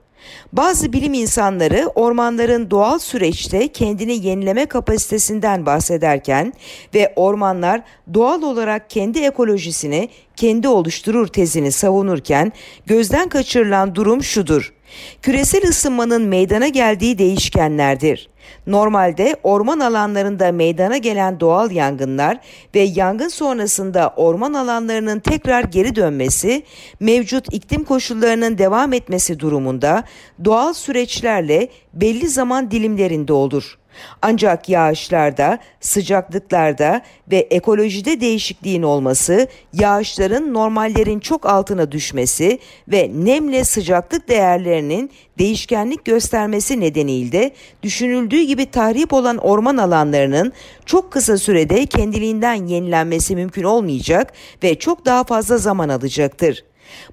Bazı 0.54 0.94
bilim 0.94 1.14
insanları 1.14 1.92
ormanların 1.96 2.72
doğal 2.72 3.00
süreçte 3.00 3.68
kendini 3.68 4.26
yenileme 4.26 4.66
kapasitesinden 4.66 5.66
bahsederken 5.66 6.54
ve 6.94 7.14
ormanlar 7.16 7.82
doğal 8.14 8.42
olarak 8.42 8.90
kendi 8.90 9.20
ekolojisini 9.20 10.10
kendi 10.36 10.68
oluşturur 10.68 11.28
tezini 11.28 11.72
savunurken 11.72 12.52
gözden 12.86 13.30
kaçırılan 13.30 13.96
durum 13.96 14.24
şudur. 14.24 14.74
Küresel 15.22 15.70
ısınmanın 15.70 16.22
meydana 16.22 16.68
geldiği 16.68 17.18
değişkenlerdir. 17.18 18.30
Normalde 18.68 19.36
orman 19.44 19.80
alanlarında 19.80 20.52
meydana 20.52 20.98
gelen 20.98 21.40
doğal 21.40 21.72
yangınlar 21.72 22.40
ve 22.76 22.80
yangın 22.80 23.28
sonrasında 23.28 24.14
orman 24.16 24.54
alanlarının 24.54 25.20
tekrar 25.20 25.64
geri 25.64 25.96
dönmesi, 25.96 26.64
mevcut 27.00 27.54
iklim 27.54 27.84
koşullarının 27.84 28.58
devam 28.58 28.94
etmesi 28.94 29.40
durumunda 29.40 30.04
doğal 30.46 30.74
süreçlerle 30.74 31.68
belli 31.94 32.28
zaman 32.28 32.72
dilimlerinde 32.72 33.34
olur. 33.34 33.78
Ancak 34.22 34.70
yağışlarda, 34.70 35.60
sıcaklıklarda 35.80 37.02
ve 37.32 37.38
ekolojide 37.38 38.22
değişikliğin 38.22 38.84
olması, 38.84 39.48
yağışların 39.74 40.54
normallerin 40.54 41.20
çok 41.20 41.46
altına 41.46 41.92
düşmesi 41.92 42.60
ve 42.88 43.12
nemle 43.16 43.64
sıcaklık 43.64 44.30
değerlerinin 44.30 45.12
değişkenlik 45.40 46.06
göstermesi 46.06 46.80
nedeniyle 46.80 47.52
düşünüldüğü 47.84 48.33
gibi 48.42 48.66
tahrip 48.66 49.14
olan 49.14 49.38
orman 49.38 49.78
alanlarının 49.78 50.54
çok 50.86 51.12
kısa 51.12 51.38
sürede 51.38 51.86
kendiliğinden 51.86 52.68
yenilenmesi 52.68 53.36
mümkün 53.36 53.64
olmayacak 53.64 54.34
ve 54.64 54.80
çok 54.80 55.06
daha 55.06 55.24
fazla 55.24 55.58
zaman 55.58 55.90
alacaktır. 55.90 56.64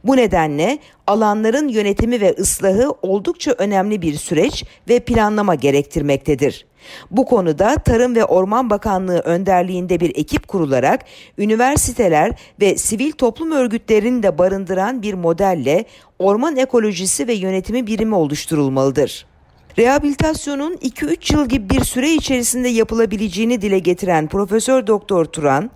Bu 0.05 0.17
nedenle 0.17 0.79
alanların 1.07 1.69
yönetimi 1.69 2.21
ve 2.21 2.35
ıslahı 2.39 2.91
oldukça 3.03 3.55
önemli 3.59 4.03
bir 4.03 4.15
süreç 4.15 4.65
ve 4.89 5.01
planlama 5.01 5.55
gerektirmektedir. 5.55 6.67
Bu 7.11 7.25
konuda 7.25 7.75
Tarım 7.75 8.15
ve 8.15 8.25
Orman 8.25 8.71
Bakanlığı 8.71 9.19
önderliğinde 9.19 10.01
bir 10.01 10.11
ekip 10.17 10.49
kurularak 10.49 11.05
üniversiteler 11.39 12.33
ve 12.61 12.79
sivil 12.79 13.13
toplum 13.13 13.53
örgütlerini 13.53 14.23
de 14.23 14.39
barındıran 14.39 15.03
bir 15.03 15.15
modelle 15.15 15.85
orman 16.19 16.57
ekolojisi 16.57 17.29
ve 17.29 17.33
yönetimi 17.33 17.87
birimi 17.87 18.15
oluşturulmalıdır. 18.15 19.30
Rehabilitasyonun 19.79 20.75
2-3 20.75 21.35
yıl 21.35 21.49
gibi 21.49 21.71
bir 21.71 21.85
süre 21.85 22.11
içerisinde 22.13 22.69
yapılabileceğini 22.69 23.63
dile 23.63 23.79
getiren 23.79 24.29
Profesör 24.29 24.87
Doktor 24.87 25.25
Turan, 25.25 25.71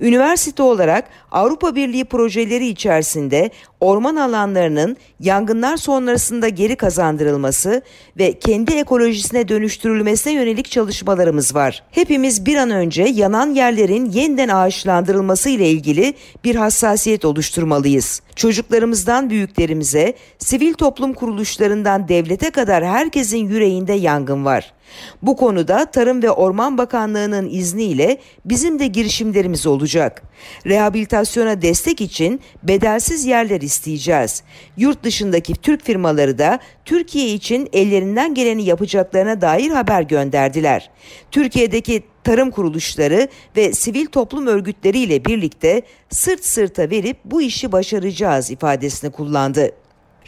üniversite 0.00 0.62
olarak 0.62 1.04
Avrupa 1.30 1.74
Birliği 1.74 2.04
projeleri 2.04 2.66
içerisinde 2.66 3.50
orman 3.80 4.16
alanlarının 4.16 4.96
yangınlar 5.20 5.76
sonrasında 5.76 6.48
geri 6.48 6.76
kazandırılması 6.76 7.82
ve 8.18 8.38
kendi 8.38 8.72
ekolojisine 8.72 9.48
dönüştürülmesine 9.48 10.32
yönelik 10.32 10.70
çalışmalarımız 10.70 11.54
var. 11.54 11.82
Hepimiz 11.90 12.46
bir 12.46 12.56
an 12.56 12.70
önce 12.70 13.02
yanan 13.02 13.50
yerlerin 13.50 14.10
yeniden 14.10 14.48
ağaçlandırılması 14.48 15.50
ile 15.50 15.70
ilgili 15.70 16.14
bir 16.44 16.54
hassasiyet 16.54 17.24
oluşturmalıyız. 17.24 18.22
Çocuklarımızdan 18.36 19.30
büyüklerimize, 19.30 20.14
sivil 20.38 20.74
toplum 20.74 21.12
kuruluşlarından 21.12 22.08
devlete 22.08 22.50
kadar 22.50 22.84
herkesin 22.84 23.38
yüreğinde 23.38 23.92
yangın 23.92 24.44
var. 24.44 24.72
Bu 25.22 25.36
konuda 25.36 25.90
Tarım 25.90 26.22
ve 26.22 26.30
Orman 26.30 26.78
Bakanlığı'nın 26.78 27.48
izniyle 27.50 28.18
bizim 28.44 28.78
de 28.78 28.86
girişimlerimiz 28.86 29.66
olacak. 29.66 30.22
Rehabilitasyona 30.66 31.62
destek 31.62 32.00
için 32.00 32.40
bedelsiz 32.62 33.26
yerler 33.26 33.60
isteyeceğiz. 33.60 34.42
Yurt 34.76 35.04
dışındaki 35.04 35.54
Türk 35.54 35.84
firmaları 35.84 36.38
da 36.38 36.58
Türkiye 36.84 37.28
için 37.28 37.68
ellerinden 37.72 38.34
geleni 38.34 38.64
yapacaklarına 38.64 39.40
dair 39.40 39.70
haber 39.70 40.02
gönderdiler. 40.02 40.90
Türkiye'deki 41.30 42.02
tarım 42.24 42.50
kuruluşları 42.50 43.28
ve 43.56 43.72
sivil 43.72 44.06
toplum 44.06 44.46
örgütleriyle 44.46 45.24
birlikte 45.24 45.82
sırt 46.10 46.44
sırta 46.44 46.90
verip 46.90 47.16
bu 47.24 47.42
işi 47.42 47.72
başaracağız 47.72 48.50
ifadesini 48.50 49.10
kullandı. 49.10 49.70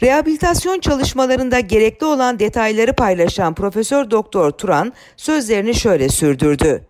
Rehabilitasyon 0.01 0.79
çalışmalarında 0.79 1.59
gerekli 1.59 2.05
olan 2.05 2.39
detayları 2.39 2.93
paylaşan 2.93 3.53
Profesör 3.53 4.11
Doktor 4.11 4.51
Turan 4.51 4.93
sözlerini 5.17 5.75
şöyle 5.75 6.09
sürdürdü. 6.09 6.87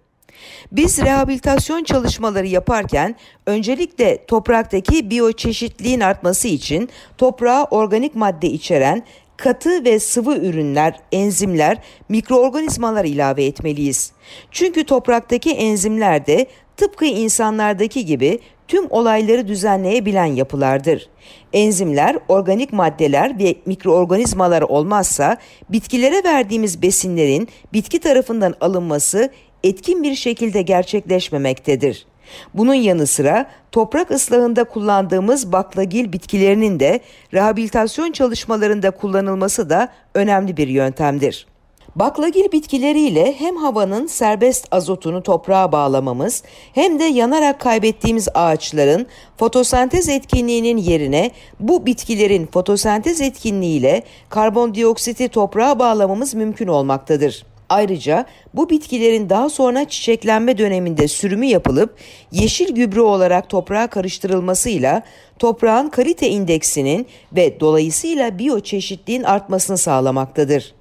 Biz 0.71 0.99
rehabilitasyon 0.99 1.83
çalışmaları 1.83 2.47
yaparken 2.47 3.15
öncelikle 3.45 4.25
topraktaki 4.25 5.09
biyoçeşitliğin 5.09 5.99
artması 5.99 6.47
için 6.47 6.89
toprağa 7.17 7.63
organik 7.63 8.15
madde 8.15 8.47
içeren 8.47 9.03
katı 9.37 9.85
ve 9.85 9.99
sıvı 9.99 10.35
ürünler, 10.35 10.99
enzimler, 11.11 11.77
mikroorganizmalar 12.09 13.05
ilave 13.05 13.45
etmeliyiz. 13.45 14.11
Çünkü 14.51 14.83
topraktaki 14.83 15.51
enzimler 15.51 16.27
de 16.27 16.47
tıpkı 16.77 17.05
insanlardaki 17.05 18.05
gibi 18.05 18.39
tüm 18.67 18.87
olayları 18.89 19.47
düzenleyebilen 19.47 20.25
yapılardır. 20.25 21.09
Enzimler, 21.53 22.17
organik 22.27 22.73
maddeler 22.73 23.39
ve 23.39 23.55
mikroorganizmalar 23.65 24.61
olmazsa 24.61 25.37
bitkilere 25.69 26.23
verdiğimiz 26.23 26.81
besinlerin 26.81 27.47
bitki 27.73 27.99
tarafından 27.99 28.55
alınması 28.61 29.29
etkin 29.63 30.03
bir 30.03 30.15
şekilde 30.15 30.61
gerçekleşmemektedir. 30.61 32.05
Bunun 32.53 32.73
yanı 32.73 33.07
sıra 33.07 33.49
toprak 33.71 34.11
ıslahında 34.11 34.63
kullandığımız 34.63 35.51
baklagil 35.51 36.13
bitkilerinin 36.13 36.79
de 36.79 36.99
rehabilitasyon 37.33 38.11
çalışmalarında 38.11 38.91
kullanılması 38.91 39.69
da 39.69 39.89
önemli 40.15 40.57
bir 40.57 40.67
yöntemdir. 40.67 41.47
Baklagil 41.95 42.51
bitkileriyle 42.51 43.35
hem 43.39 43.57
havanın 43.57 44.07
serbest 44.07 44.67
azotunu 44.71 45.23
toprağa 45.23 45.71
bağlamamız 45.71 46.43
hem 46.73 46.99
de 46.99 47.03
yanarak 47.03 47.59
kaybettiğimiz 47.59 48.27
ağaçların 48.33 49.07
fotosentez 49.37 50.09
etkinliğinin 50.09 50.77
yerine 50.77 51.31
bu 51.59 51.85
bitkilerin 51.85 52.45
fotosentez 52.45 53.21
etkinliğiyle 53.21 54.03
karbondioksiti 54.29 55.27
toprağa 55.27 55.79
bağlamamız 55.79 56.33
mümkün 56.33 56.67
olmaktadır. 56.67 57.45
Ayrıca 57.69 58.25
bu 58.53 58.69
bitkilerin 58.69 59.29
daha 59.29 59.49
sonra 59.49 59.89
çiçeklenme 59.89 60.57
döneminde 60.57 61.07
sürümü 61.07 61.45
yapılıp 61.45 61.95
yeşil 62.31 62.75
gübre 62.75 63.01
olarak 63.01 63.49
toprağa 63.49 63.87
karıştırılmasıyla 63.87 65.01
toprağın 65.39 65.89
kalite 65.89 66.29
indeksinin 66.29 67.07
ve 67.35 67.59
dolayısıyla 67.59 68.39
biyoçeşitliğin 68.39 69.23
artmasını 69.23 69.77
sağlamaktadır. 69.77 70.73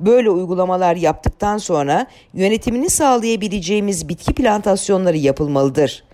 Böyle 0.00 0.30
uygulamalar 0.30 0.96
yaptıktan 0.96 1.58
sonra 1.58 2.06
yönetimini 2.34 2.90
sağlayabileceğimiz 2.90 4.08
bitki 4.08 4.34
plantasyonları 4.34 5.16
yapılmalıdır. 5.16 6.04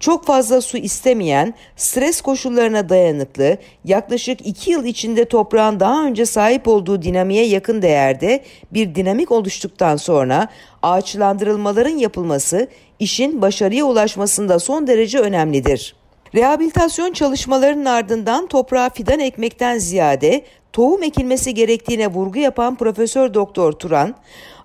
Çok 0.00 0.26
fazla 0.26 0.60
su 0.60 0.78
istemeyen, 0.78 1.54
stres 1.76 2.20
koşullarına 2.20 2.88
dayanıklı, 2.88 3.56
yaklaşık 3.84 4.46
2 4.46 4.70
yıl 4.70 4.84
içinde 4.84 5.24
toprağın 5.24 5.80
daha 5.80 6.04
önce 6.04 6.26
sahip 6.26 6.68
olduğu 6.68 7.02
dinamiğe 7.02 7.46
yakın 7.46 7.82
değerde 7.82 8.44
bir 8.72 8.94
dinamik 8.94 9.30
oluştuktan 9.30 9.96
sonra 9.96 10.48
ağaçlandırılmaların 10.82 11.98
yapılması 11.98 12.68
işin 12.98 13.42
başarıya 13.42 13.84
ulaşmasında 13.84 14.58
son 14.58 14.86
derece 14.86 15.18
önemlidir. 15.18 15.96
Rehabilitasyon 16.34 17.12
çalışmalarının 17.12 17.84
ardından 17.84 18.46
toprağa 18.46 18.90
fidan 18.90 19.20
ekmekten 19.20 19.78
ziyade 19.78 20.44
tohum 20.74 21.02
ekilmesi 21.02 21.54
gerektiğine 21.54 22.06
vurgu 22.06 22.38
yapan 22.38 22.76
Profesör 22.76 23.34
Doktor 23.34 23.72
Turan, 23.72 24.14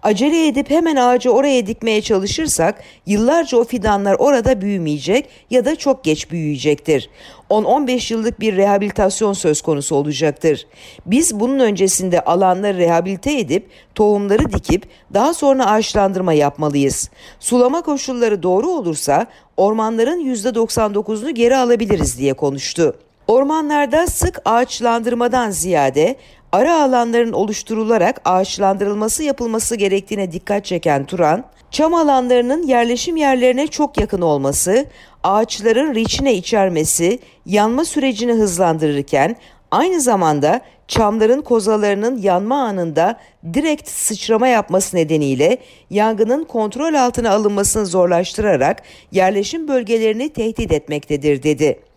acele 0.04 0.48
edip 0.48 0.69
hemen 0.69 0.95
ağacı 0.95 1.32
oraya 1.32 1.67
dikmeye 1.67 2.02
çalışırsak 2.02 2.84
yıllarca 3.06 3.58
o 3.58 3.63
fidanlar 3.63 4.15
orada 4.19 4.62
büyümeyecek 4.62 5.30
ya 5.50 5.65
da 5.65 5.76
çok 5.76 6.04
geç 6.04 6.32
büyüyecektir. 6.32 7.10
10-15 7.50 8.13
yıllık 8.13 8.39
bir 8.39 8.56
rehabilitasyon 8.56 9.34
söz 9.34 9.62
konusu 9.62 9.95
olacaktır. 9.95 10.67
Biz 11.06 11.39
bunun 11.39 11.60
öncesinde 11.60 12.22
alanları 12.22 12.78
rehabilite 12.78 13.39
edip 13.39 13.69
tohumları 13.95 14.54
dikip 14.54 14.86
daha 15.13 15.34
sonra 15.34 15.65
ağaçlandırma 15.65 16.34
yapmalıyız. 16.34 17.10
Sulama 17.39 17.82
koşulları 17.82 18.43
doğru 18.43 18.67
olursa 18.67 19.28
ormanların 19.58 20.36
%99'unu 20.36 21.30
geri 21.30 21.58
alabiliriz 21.58 22.17
diye 22.17 22.34
konuştu. 22.34 22.95
Ormanlarda 23.29 24.07
sık 24.07 24.41
ağaçlandırmadan 24.45 25.49
ziyade 25.49 26.15
ara 26.51 26.81
alanların 26.83 27.31
oluşturularak 27.31 28.21
ağaçlandırılması 28.25 29.23
yapılması 29.23 29.75
gerektiğine 29.75 30.31
dikkat 30.31 30.65
çeken 30.65 31.05
Turan, 31.05 31.43
çam 31.71 31.93
alanlarının 31.93 32.63
yerleşim 32.67 33.17
yerlerine 33.17 33.67
çok 33.67 33.99
yakın 33.99 34.21
olması, 34.21 34.85
ağaçların 35.23 35.95
reçine 35.95 36.33
içermesi, 36.33 37.19
yanma 37.45 37.85
sürecini 37.85 38.33
hızlandırırken 38.33 39.35
aynı 39.71 40.01
zamanda 40.01 40.61
çamların 40.87 41.41
kozalarının 41.41 42.17
yanma 42.17 42.63
anında 42.63 43.19
direkt 43.53 43.89
sıçrama 43.89 44.47
yapması 44.47 44.97
nedeniyle 44.97 45.57
yangının 45.89 46.43
kontrol 46.43 46.93
altına 46.93 47.31
alınmasını 47.31 47.85
zorlaştırarak 47.85 48.83
yerleşim 49.11 49.67
bölgelerini 49.67 50.29
tehdit 50.29 50.71
etmektedir 50.71 51.43
dedi. 51.43 51.88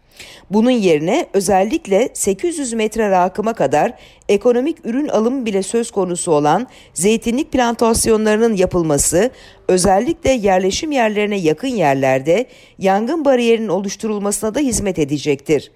Bunun 0.50 0.70
yerine 0.70 1.26
özellikle 1.32 2.08
800 2.14 2.72
metre 2.72 3.10
rakıma 3.10 3.52
kadar 3.52 3.92
ekonomik 4.28 4.86
ürün 4.86 5.08
alımı 5.08 5.46
bile 5.46 5.62
söz 5.62 5.90
konusu 5.90 6.32
olan 6.32 6.66
zeytinlik 6.94 7.52
plantasyonlarının 7.52 8.56
yapılması 8.56 9.30
özellikle 9.68 10.30
yerleşim 10.30 10.92
yerlerine 10.92 11.36
yakın 11.38 11.68
yerlerde 11.68 12.46
yangın 12.78 13.24
bariyerinin 13.24 13.68
oluşturulmasına 13.68 14.54
da 14.54 14.60
hizmet 14.60 14.98
edecektir. 14.98 15.70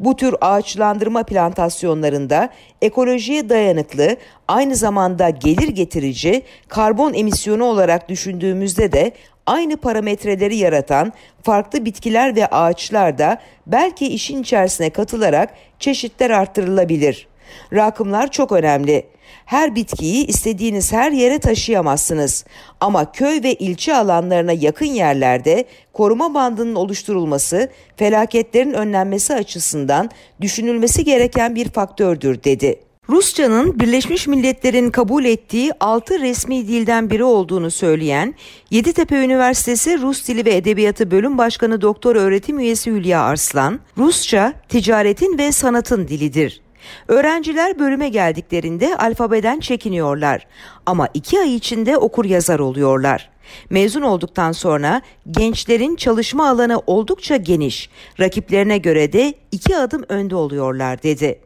Bu 0.00 0.16
tür 0.16 0.34
ağaçlandırma 0.40 1.22
plantasyonlarında 1.22 2.48
ekolojiye 2.82 3.48
dayanıklı, 3.48 4.16
aynı 4.48 4.76
zamanda 4.76 5.30
gelir 5.30 5.68
getirici 5.68 6.42
karbon 6.68 7.14
emisyonu 7.14 7.64
olarak 7.64 8.08
düşündüğümüzde 8.08 8.92
de 8.92 9.12
aynı 9.46 9.76
parametreleri 9.76 10.56
yaratan 10.56 11.12
farklı 11.42 11.84
bitkiler 11.84 12.36
ve 12.36 12.46
ağaçlar 12.46 13.18
da 13.18 13.38
belki 13.66 14.06
işin 14.06 14.42
içerisine 14.42 14.90
katılarak 14.90 15.54
çeşitler 15.78 16.30
arttırılabilir. 16.30 17.28
Rakımlar 17.72 18.30
çok 18.30 18.52
önemli. 18.52 19.06
Her 19.46 19.74
bitkiyi 19.74 20.26
istediğiniz 20.26 20.92
her 20.92 21.12
yere 21.12 21.38
taşıyamazsınız. 21.38 22.44
Ama 22.80 23.12
köy 23.12 23.42
ve 23.42 23.54
ilçe 23.54 23.96
alanlarına 23.96 24.52
yakın 24.52 24.86
yerlerde 24.86 25.64
koruma 25.92 26.34
bandının 26.34 26.74
oluşturulması 26.74 27.68
felaketlerin 27.96 28.72
önlenmesi 28.72 29.34
açısından 29.34 30.10
düşünülmesi 30.40 31.04
gereken 31.04 31.54
bir 31.54 31.68
faktördür 31.68 32.44
dedi. 32.44 32.80
Rusçanın 33.10 33.80
Birleşmiş 33.80 34.26
Milletler'in 34.26 34.90
kabul 34.90 35.24
ettiği 35.24 35.72
6 35.80 36.20
resmi 36.20 36.68
dilden 36.68 37.10
biri 37.10 37.24
olduğunu 37.24 37.70
söyleyen 37.70 38.34
Yeditepe 38.70 39.16
Üniversitesi 39.16 40.00
Rus 40.00 40.28
Dili 40.28 40.44
ve 40.44 40.56
Edebiyatı 40.56 41.10
Bölüm 41.10 41.38
Başkanı 41.38 41.80
Doktor 41.80 42.16
Öğretim 42.16 42.58
Üyesi 42.58 42.90
Hülya 42.90 43.22
Arslan, 43.22 43.80
Rusça 43.98 44.52
ticaretin 44.68 45.38
ve 45.38 45.52
sanatın 45.52 46.08
dilidir. 46.08 46.60
Öğrenciler 47.08 47.78
bölüme 47.78 48.08
geldiklerinde 48.08 48.96
alfabeden 48.96 49.60
çekiniyorlar 49.60 50.46
ama 50.86 51.08
iki 51.14 51.40
ay 51.40 51.54
içinde 51.54 51.96
okur 51.96 52.24
yazar 52.24 52.58
oluyorlar. 52.58 53.30
Mezun 53.70 54.02
olduktan 54.02 54.52
sonra 54.52 55.02
gençlerin 55.30 55.96
çalışma 55.96 56.48
alanı 56.48 56.82
oldukça 56.86 57.36
geniş, 57.36 57.90
rakiplerine 58.20 58.78
göre 58.78 59.12
de 59.12 59.34
iki 59.52 59.76
adım 59.76 60.04
önde 60.08 60.36
oluyorlar 60.36 61.02
dedi. 61.02 61.40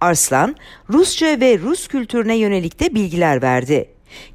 Arslan, 0.00 0.56
Rusça 0.92 1.40
ve 1.40 1.58
Rus 1.58 1.88
kültürüne 1.88 2.36
yönelik 2.36 2.80
de 2.80 2.94
bilgiler 2.94 3.42
verdi. 3.42 3.88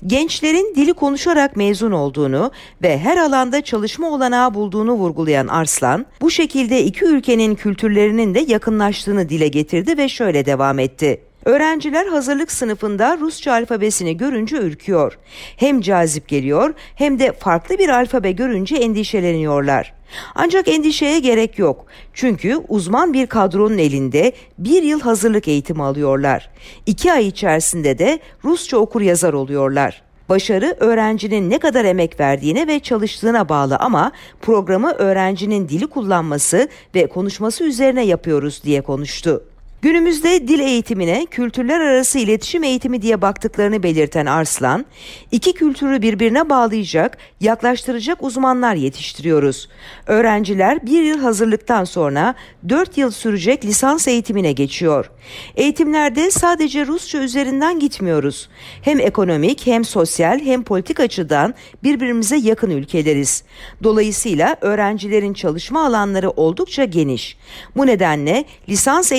Gençlerin 0.08 0.76
dili 0.76 0.94
konuşarak 0.94 1.56
mezun 1.56 1.92
olduğunu 1.92 2.52
ve 2.82 2.98
her 2.98 3.18
alanda 3.18 3.62
çalışma 3.62 4.10
olanağı 4.10 4.54
bulduğunu 4.54 4.94
vurgulayan 4.94 5.48
Arslan, 5.48 6.06
bu 6.22 6.32
şekilde 6.32 6.84
iki 6.84 7.06
ülkenin 7.06 7.56
kültürlerinin 7.56 8.36
de 8.36 8.40
yakınlaştığını 8.40 9.30
dile 9.30 9.48
getirdi 9.48 9.98
ve 9.98 10.10
şöyle 10.10 10.46
devam 10.46 10.80
etti. 10.80 11.22
Öğrenciler 11.46 12.06
hazırlık 12.06 12.52
sınıfında 12.52 13.18
Rusça 13.18 13.52
alfabesini 13.52 14.18
görünce 14.18 14.58
ürküyor. 14.58 15.18
Hem 15.58 15.82
cazip 15.82 16.28
geliyor 16.28 16.74
hem 16.96 17.20
de 17.20 17.32
farklı 17.32 17.78
bir 17.78 17.90
alfabe 17.90 18.32
görünce 18.32 18.76
endişeleniyorlar. 18.76 19.94
Ancak 20.36 20.68
endişeye 20.68 21.20
gerek 21.20 21.60
yok. 21.60 21.86
Çünkü 22.14 22.62
uzman 22.68 23.14
bir 23.14 23.28
kadronun 23.28 23.78
elinde 23.78 24.32
bir 24.58 24.84
yıl 24.84 25.00
hazırlık 25.00 25.48
eğitimi 25.48 25.84
alıyorlar. 25.84 26.50
İki 26.86 27.14
ay 27.14 27.28
içerisinde 27.28 27.98
de 27.98 28.20
Rusça 28.46 28.78
okur 28.78 29.02
yazar 29.02 29.34
oluyorlar. 29.34 30.02
Başarı 30.30 30.76
öğrencinin 30.80 31.50
ne 31.50 31.60
kadar 31.60 31.86
emek 31.86 32.20
verdiğine 32.20 32.68
ve 32.68 32.80
çalıştığına 32.80 33.50
bağlı 33.50 33.78
ama 33.78 34.12
programı 34.42 34.92
öğrencinin 34.92 35.70
dili 35.70 35.88
kullanması 35.88 36.68
ve 36.96 37.08
konuşması 37.08 37.64
üzerine 37.64 38.06
yapıyoruz 38.06 38.64
diye 38.64 38.82
konuştu. 38.82 39.44
Günümüzde 39.82 40.48
dil 40.48 40.60
eğitimine 40.60 41.26
kültürler 41.26 41.80
arası 41.80 42.20
iletişim 42.20 42.64
eğitimi 42.64 43.02
diye 43.02 43.22
baktıklarını 43.22 43.84
belirten 43.84 44.26
Arslan, 44.26 44.86
iki 45.32 45.54
kültürü 45.54 46.02
birbirine 46.02 46.50
bağlayacak, 46.50 47.18
yaklaştıracak 47.40 48.24
uzmanlar 48.24 48.76
yetiştiriyoruz. 48.76 49.70
Öğrenciler 50.08 50.86
bir 50.86 51.04
yıl 51.04 51.20
hazırlıktan 51.20 51.84
sonra 51.84 52.36
dört 52.70 52.98
yıl 52.98 53.12
sürecek 53.12 53.66
lisans 53.66 54.08
eğitimine 54.08 54.52
geçiyor. 54.52 55.12
Eğitimlerde 55.56 56.32
sadece 56.32 56.86
Rusça 56.86 57.18
üzerinden 57.18 57.80
gitmiyoruz. 57.80 58.50
Hem 58.82 59.00
ekonomik 59.00 59.68
hem 59.68 59.86
sosyal 59.86 60.40
hem 60.40 60.64
politik 60.64 61.00
açıdan 61.00 61.54
birbirimize 61.84 62.38
yakın 62.38 62.70
ülkeleriz. 62.70 63.44
Dolayısıyla 63.84 64.58
öğrencilerin 64.62 65.34
çalışma 65.34 65.86
alanları 65.86 66.30
oldukça 66.30 66.84
geniş. 66.84 67.38
Bu 67.76 67.88
nedenle 67.88 68.46
lisans 68.70 69.12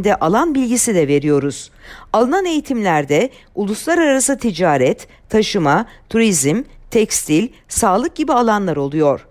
eğitimlerinde 0.00 0.16
alan 0.16 0.54
bilgisi 0.54 0.94
de 0.94 1.08
veriyoruz. 1.08 1.70
Alınan 2.12 2.44
eğitimlerde 2.44 3.30
uluslararası 3.54 4.38
ticaret, 4.38 5.08
taşıma, 5.28 5.86
turizm, 6.08 6.64
tekstil, 6.90 7.48
sağlık 7.68 8.14
gibi 8.16 8.32
alanlar 8.32 8.76
oluyor. 8.76 9.26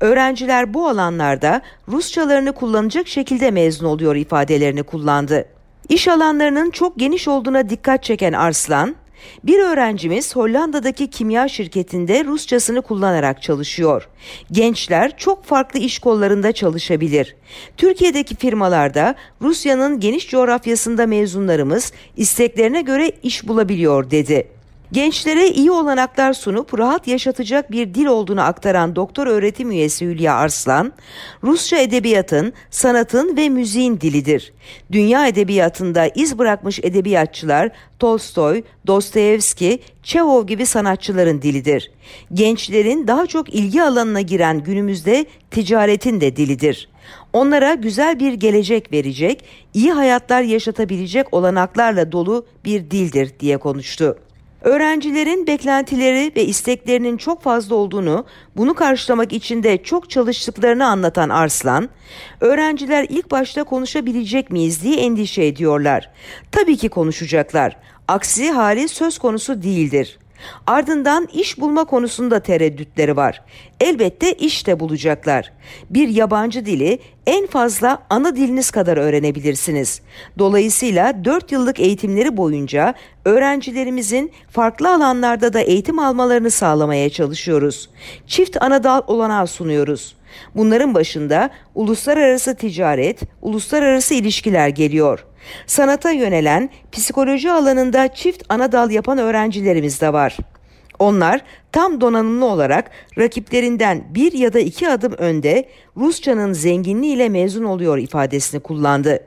Öğrenciler 0.00 0.74
bu 0.74 0.88
alanlarda 0.88 1.62
Rusçalarını 1.88 2.52
kullanacak 2.52 3.08
şekilde 3.08 3.50
mezun 3.50 3.86
oluyor 3.86 4.16
ifadelerini 4.16 4.82
kullandı. 4.82 5.44
İş 5.88 6.08
alanlarının 6.08 6.70
çok 6.70 6.98
geniş 6.98 7.28
olduğuna 7.28 7.68
dikkat 7.68 8.02
çeken 8.02 8.32
Arslan, 8.32 8.94
bir 9.44 9.58
öğrencimiz 9.58 10.36
Hollanda'daki 10.36 11.10
kimya 11.10 11.48
şirketinde 11.48 12.24
Rusçasını 12.24 12.82
kullanarak 12.82 13.42
çalışıyor. 13.42 14.08
Gençler 14.52 15.16
çok 15.16 15.44
farklı 15.44 15.80
iş 15.80 15.98
kollarında 15.98 16.52
çalışabilir. 16.52 17.36
Türkiye'deki 17.76 18.36
firmalarda 18.36 19.14
Rusya'nın 19.42 20.00
geniş 20.00 20.28
coğrafyasında 20.30 21.06
mezunlarımız 21.06 21.92
isteklerine 22.16 22.82
göre 22.82 23.12
iş 23.22 23.48
bulabiliyor 23.48 24.10
dedi. 24.10 24.61
Gençlere 24.92 25.48
iyi 25.48 25.70
olanaklar 25.70 26.32
sunup 26.32 26.78
rahat 26.78 27.08
yaşatacak 27.08 27.70
bir 27.70 27.94
dil 27.94 28.06
olduğunu 28.06 28.40
aktaran 28.40 28.96
doktor 28.96 29.26
öğretim 29.26 29.70
üyesi 29.70 30.06
Hülya 30.06 30.34
Arslan, 30.34 30.92
Rusça 31.42 31.76
edebiyatın, 31.76 32.52
sanatın 32.70 33.36
ve 33.36 33.48
müziğin 33.48 34.00
dilidir. 34.00 34.52
Dünya 34.92 35.26
edebiyatında 35.26 36.06
iz 36.14 36.38
bırakmış 36.38 36.78
edebiyatçılar 36.82 37.70
Tolstoy, 37.98 38.62
Dostoyevski, 38.86 39.80
Çehov 40.02 40.46
gibi 40.46 40.66
sanatçıların 40.66 41.42
dilidir. 41.42 41.90
Gençlerin 42.34 43.06
daha 43.06 43.26
çok 43.26 43.54
ilgi 43.54 43.82
alanına 43.82 44.20
giren 44.20 44.62
günümüzde 44.62 45.26
ticaretin 45.50 46.20
de 46.20 46.36
dilidir. 46.36 46.88
Onlara 47.32 47.74
güzel 47.74 48.20
bir 48.20 48.32
gelecek 48.32 48.92
verecek, 48.92 49.44
iyi 49.74 49.92
hayatlar 49.92 50.42
yaşatabilecek 50.42 51.34
olanaklarla 51.34 52.12
dolu 52.12 52.46
bir 52.64 52.90
dildir 52.90 53.32
diye 53.40 53.56
konuştu. 53.56 54.18
Öğrencilerin 54.62 55.46
beklentileri 55.46 56.32
ve 56.36 56.44
isteklerinin 56.44 57.16
çok 57.16 57.42
fazla 57.42 57.74
olduğunu, 57.74 58.24
bunu 58.56 58.74
karşılamak 58.74 59.32
için 59.32 59.62
de 59.62 59.82
çok 59.82 60.10
çalıştıklarını 60.10 60.86
anlatan 60.86 61.28
Arslan, 61.28 61.88
öğrenciler 62.40 63.06
ilk 63.08 63.30
başta 63.30 63.64
konuşabilecek 63.64 64.50
miyiz 64.50 64.82
diye 64.82 64.96
endişe 64.96 65.44
ediyorlar. 65.44 66.10
Tabii 66.52 66.76
ki 66.76 66.88
konuşacaklar. 66.88 67.76
Aksi 68.08 68.50
hali 68.50 68.88
söz 68.88 69.18
konusu 69.18 69.62
değildir. 69.62 70.18
Ardından 70.66 71.28
iş 71.32 71.60
bulma 71.60 71.84
konusunda 71.84 72.40
tereddütleri 72.40 73.16
var. 73.16 73.42
Elbette 73.80 74.32
iş 74.32 74.66
de 74.66 74.80
bulacaklar. 74.80 75.52
Bir 75.90 76.08
yabancı 76.08 76.66
dili 76.66 76.98
en 77.26 77.46
fazla 77.46 78.02
ana 78.10 78.36
diliniz 78.36 78.70
kadar 78.70 78.96
öğrenebilirsiniz. 78.96 80.02
Dolayısıyla 80.38 81.24
4 81.24 81.52
yıllık 81.52 81.80
eğitimleri 81.80 82.36
boyunca 82.36 82.94
öğrencilerimizin 83.24 84.32
farklı 84.50 84.94
alanlarda 84.94 85.52
da 85.52 85.60
eğitim 85.60 85.98
almalarını 85.98 86.50
sağlamaya 86.50 87.10
çalışıyoruz. 87.10 87.90
Çift 88.26 88.56
ana 88.60 88.84
dal 88.84 89.02
olanağı 89.06 89.46
sunuyoruz. 89.46 90.16
Bunların 90.54 90.94
başında 90.94 91.50
uluslararası 91.74 92.56
ticaret, 92.56 93.20
uluslararası 93.42 94.14
ilişkiler 94.14 94.68
geliyor. 94.68 95.24
Sanata 95.66 96.10
yönelen 96.10 96.70
psikoloji 96.92 97.50
alanında 97.50 98.08
çift 98.14 98.42
ana 98.48 98.72
dal 98.72 98.90
yapan 98.90 99.18
öğrencilerimiz 99.18 100.00
de 100.00 100.12
var. 100.12 100.36
Onlar 100.98 101.40
tam 101.72 102.00
donanımlı 102.00 102.46
olarak 102.46 102.90
rakiplerinden 103.18 104.04
bir 104.14 104.32
ya 104.32 104.52
da 104.52 104.60
iki 104.60 104.88
adım 104.88 105.12
önde 105.12 105.68
Rusçanın 105.96 106.52
zenginliğiyle 106.52 107.28
mezun 107.28 107.64
oluyor 107.64 107.98
ifadesini 107.98 108.60
kullandı. 108.60 109.20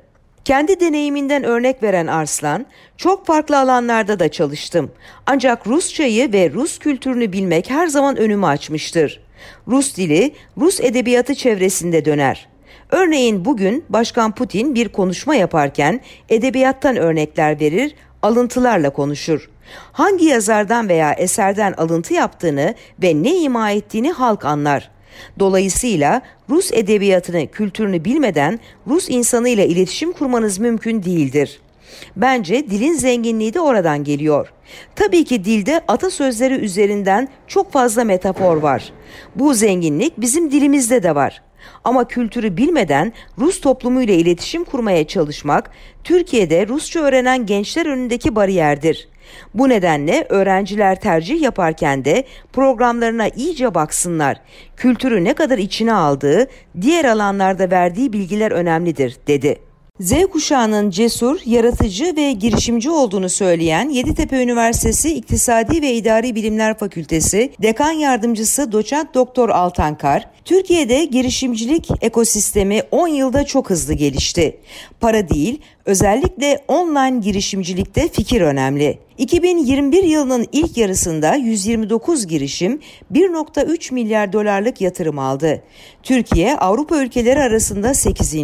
Kendi 0.46 0.80
deneyiminden 0.80 1.44
örnek 1.44 1.84
veren 1.84 2.08
Arslan, 2.08 2.66
çok 2.98 3.26
farklı 3.26 3.60
alanlarda 3.60 4.20
da 4.20 4.30
çalıştım. 4.30 4.92
Ancak 5.26 5.68
Rusçayı 5.68 6.34
ve 6.34 6.52
Rus 6.52 6.80
kültürünü 6.80 7.34
bilmek 7.34 7.70
her 7.70 7.88
zaman 7.88 8.18
önümü 8.18 8.46
açmıştır. 8.46 9.25
Rus 9.68 9.98
dili, 9.98 10.34
Rus 10.58 10.80
edebiyatı 10.80 11.36
çevresinde 11.36 12.06
döner. 12.06 12.48
Örneğin 12.92 13.46
bugün 13.46 13.86
Başkan 13.90 14.36
Putin 14.36 14.76
bir 14.76 14.90
konuşma 14.90 15.36
yaparken 15.36 16.02
edebiyattan 16.30 16.96
örnekler 16.96 17.60
verir, 17.60 17.96
alıntılarla 18.22 18.90
konuşur. 18.90 19.50
Hangi 19.92 20.26
yazardan 20.26 20.90
veya 20.90 21.14
eserden 21.14 21.74
alıntı 21.74 22.14
yaptığını 22.14 22.76
ve 23.04 23.24
ne 23.24 23.38
ima 23.38 23.72
ettiğini 23.72 24.12
halk 24.12 24.46
anlar. 24.46 24.92
Dolayısıyla 25.40 26.22
Rus 26.50 26.72
edebiyatını, 26.74 27.48
kültürünü 27.48 28.06
bilmeden 28.06 28.60
Rus 28.88 29.10
insanıyla 29.10 29.64
iletişim 29.64 30.12
kurmanız 30.12 30.58
mümkün 30.58 31.04
değildir. 31.04 31.60
Bence 32.16 32.70
dilin 32.70 32.94
zenginliği 32.94 33.54
de 33.54 33.60
oradan 33.60 34.04
geliyor. 34.04 34.54
Tabii 34.96 35.24
ki 35.24 35.46
dilde 35.46 35.82
atasözleri 35.88 36.54
üzerinden 36.54 37.28
çok 37.48 37.72
fazla 37.72 38.04
metafor 38.04 38.58
var. 38.58 38.94
Bu 39.36 39.54
zenginlik 39.54 40.22
bizim 40.22 40.52
dilimizde 40.52 41.04
de 41.04 41.16
var. 41.16 41.42
Ama 41.84 42.08
kültürü 42.08 42.58
bilmeden 42.58 43.14
Rus 43.40 43.62
toplumuyla 43.62 44.14
iletişim 44.14 44.64
kurmaya 44.64 45.08
çalışmak 45.08 45.72
Türkiye'de 46.04 46.68
Rusça 46.68 47.00
öğrenen 47.00 47.46
gençler 47.46 47.86
önündeki 47.86 48.36
bariyerdir. 48.36 49.08
Bu 49.54 49.70
nedenle 49.70 50.26
öğrenciler 50.30 51.00
tercih 51.00 51.42
yaparken 51.42 52.06
de 52.06 52.24
programlarına 52.54 53.28
iyice 53.28 53.76
baksınlar. 53.76 54.42
Kültürü 54.78 55.24
ne 55.24 55.34
kadar 55.34 55.58
içine 55.58 55.94
aldığı, 55.94 56.48
diğer 56.82 57.06
alanlarda 57.06 57.72
verdiği 57.72 58.14
bilgiler 58.14 58.52
önemlidir, 58.52 59.18
dedi. 59.28 59.60
Z 60.00 60.14
kuşağının 60.32 60.90
cesur, 60.90 61.40
yaratıcı 61.46 62.16
ve 62.16 62.32
girişimci 62.32 62.90
olduğunu 62.90 63.30
söyleyen 63.30 63.90
Yeditepe 63.90 64.44
Üniversitesi 64.44 65.14
İktisadi 65.14 65.82
ve 65.82 65.94
İdari 65.94 66.36
Bilimler 66.36 66.78
Fakültesi 66.78 67.52
Dekan 67.62 67.92
Yardımcısı 67.92 68.72
Doçent 68.72 69.14
Doktor 69.14 69.50
Altankar, 69.50 70.28
Türkiye'de 70.46 71.06
girişimcilik 71.06 71.90
ekosistemi 72.02 72.82
10 72.92 73.08
yılda 73.08 73.46
çok 73.46 73.70
hızlı 73.70 73.94
gelişti. 73.94 74.58
Para 75.00 75.30
değil, 75.30 75.62
özellikle 75.86 76.64
online 76.68 77.20
girişimcilikte 77.20 78.08
fikir 78.08 78.42
önemli. 78.42 79.00
2021 79.18 80.04
yılının 80.04 80.48
ilk 80.52 80.78
yarısında 80.78 81.36
129 81.36 82.28
girişim 82.28 82.80
1.3 83.14 83.94
milyar 83.94 84.34
dolarlık 84.34 84.82
yatırım 84.82 85.20
aldı. 85.20 85.64
Türkiye 86.04 86.58
Avrupa 86.58 86.98
ülkeleri 86.98 87.40
arasında 87.40 87.94
8. 87.94 88.36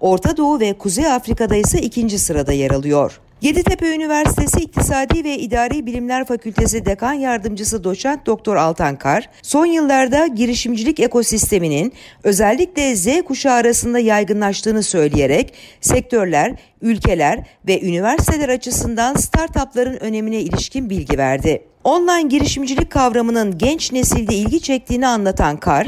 Orta 0.00 0.36
Doğu 0.36 0.60
ve 0.60 0.72
Kuzey 0.72 1.06
Afrika'da 1.06 1.56
ise 1.56 1.80
2. 1.80 2.18
sırada 2.18 2.52
yer 2.52 2.70
alıyor. 2.70 3.20
Yeditepe 3.42 3.94
Üniversitesi 3.94 4.60
İktisadi 4.60 5.24
ve 5.24 5.38
İdari 5.38 5.86
Bilimler 5.86 6.24
Fakültesi 6.24 6.86
Dekan 6.86 7.12
Yardımcısı 7.12 7.84
Doçent 7.84 8.26
Doktor 8.26 8.56
Altankar, 8.56 9.30
son 9.42 9.66
yıllarda 9.66 10.26
girişimcilik 10.26 11.00
ekosisteminin 11.00 11.92
özellikle 12.24 12.96
Z 12.96 13.22
kuşağı 13.24 13.54
arasında 13.54 13.98
yaygınlaştığını 13.98 14.82
söyleyerek 14.82 15.54
sektörler, 15.80 16.54
ülkeler 16.82 17.46
ve 17.66 17.80
üniversiteler 17.82 18.48
açısından 18.48 19.14
startupların 19.14 19.96
önemine 20.00 20.40
ilişkin 20.40 20.90
bilgi 20.90 21.18
verdi. 21.18 21.62
Online 21.88 22.28
girişimcilik 22.28 22.90
kavramının 22.90 23.58
genç 23.58 23.92
nesilde 23.92 24.34
ilgi 24.34 24.60
çektiğini 24.60 25.06
anlatan 25.06 25.56
Kar, 25.56 25.86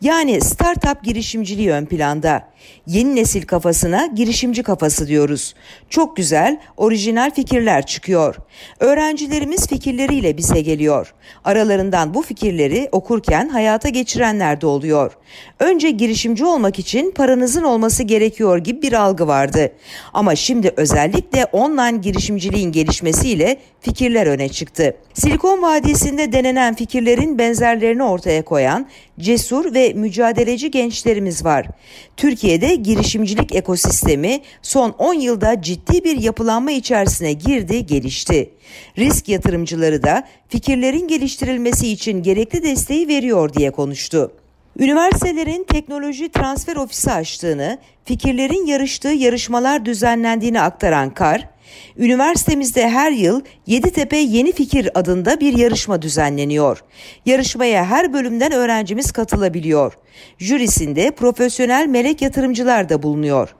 yani 0.00 0.40
startup 0.40 1.04
girişimciliği 1.04 1.70
ön 1.70 1.86
planda. 1.86 2.50
Yeni 2.86 3.16
nesil 3.16 3.42
kafasına 3.42 4.06
girişimci 4.06 4.62
kafası 4.62 5.08
diyoruz. 5.08 5.54
Çok 5.88 6.16
güzel, 6.16 6.60
orijinal 6.76 7.30
fikirler 7.34 7.86
çıkıyor. 7.86 8.36
Öğrencilerimiz 8.80 9.66
fikirleriyle 9.66 10.36
bize 10.36 10.60
geliyor. 10.60 11.14
Aralarından 11.44 12.14
bu 12.14 12.22
fikirleri 12.22 12.88
okurken 12.92 13.48
hayata 13.48 13.88
geçirenler 13.88 14.60
de 14.60 14.66
oluyor. 14.66 15.12
Önce 15.58 15.90
girişimci 15.90 16.44
olmak 16.44 16.78
için 16.78 17.10
paranızın 17.10 17.64
olması 17.64 18.02
gerekiyor 18.02 18.58
gibi 18.58 18.82
bir 18.82 18.92
algı 18.92 19.26
vardı. 19.26 19.72
Ama 20.12 20.36
şimdi 20.36 20.72
özellikle 20.76 21.44
online 21.44 21.98
girişimciliğin 21.98 22.72
gelişmesiyle 22.72 23.60
fikirler 23.80 24.26
öne 24.26 24.48
çıktı. 24.48 24.96
Silikon 25.14 25.39
Silikon 25.40 25.62
Vadisi'nde 25.62 26.32
denenen 26.32 26.74
fikirlerin 26.74 27.38
benzerlerini 27.38 28.02
ortaya 28.02 28.44
koyan 28.44 28.86
cesur 29.20 29.74
ve 29.74 29.92
mücadeleci 29.92 30.70
gençlerimiz 30.70 31.44
var. 31.44 31.66
Türkiye'de 32.16 32.74
girişimcilik 32.74 33.54
ekosistemi 33.54 34.40
son 34.62 34.90
10 34.90 35.14
yılda 35.14 35.62
ciddi 35.62 36.04
bir 36.04 36.16
yapılanma 36.20 36.70
içerisine 36.70 37.32
girdi, 37.32 37.86
gelişti. 37.86 38.50
Risk 38.98 39.28
yatırımcıları 39.28 40.02
da 40.02 40.28
fikirlerin 40.48 41.08
geliştirilmesi 41.08 41.92
için 41.92 42.22
gerekli 42.22 42.62
desteği 42.62 43.08
veriyor 43.08 43.54
diye 43.54 43.70
konuştu. 43.70 44.32
Üniversitelerin 44.78 45.64
teknoloji 45.64 46.28
transfer 46.28 46.76
ofisi 46.76 47.12
açtığını, 47.12 47.78
fikirlerin 48.04 48.66
yarıştığı 48.66 49.08
yarışmalar 49.08 49.84
düzenlendiğini 49.84 50.60
aktaran 50.60 51.14
Kar, 51.14 51.48
Üniversitemizde 51.98 52.88
her 52.88 53.12
yıl 53.12 53.40
Yeditepe 53.66 54.16
Yeni 54.16 54.52
Fikir 54.52 54.98
adında 54.98 55.40
bir 55.40 55.58
yarışma 55.58 56.02
düzenleniyor. 56.02 56.84
Yarışmaya 57.26 57.84
her 57.84 58.12
bölümden 58.12 58.52
öğrencimiz 58.52 59.12
katılabiliyor. 59.12 59.92
Jürisinde 60.38 61.10
profesyonel 61.10 61.86
melek 61.86 62.22
yatırımcılar 62.22 62.88
da 62.88 63.02
bulunuyor. 63.02 63.54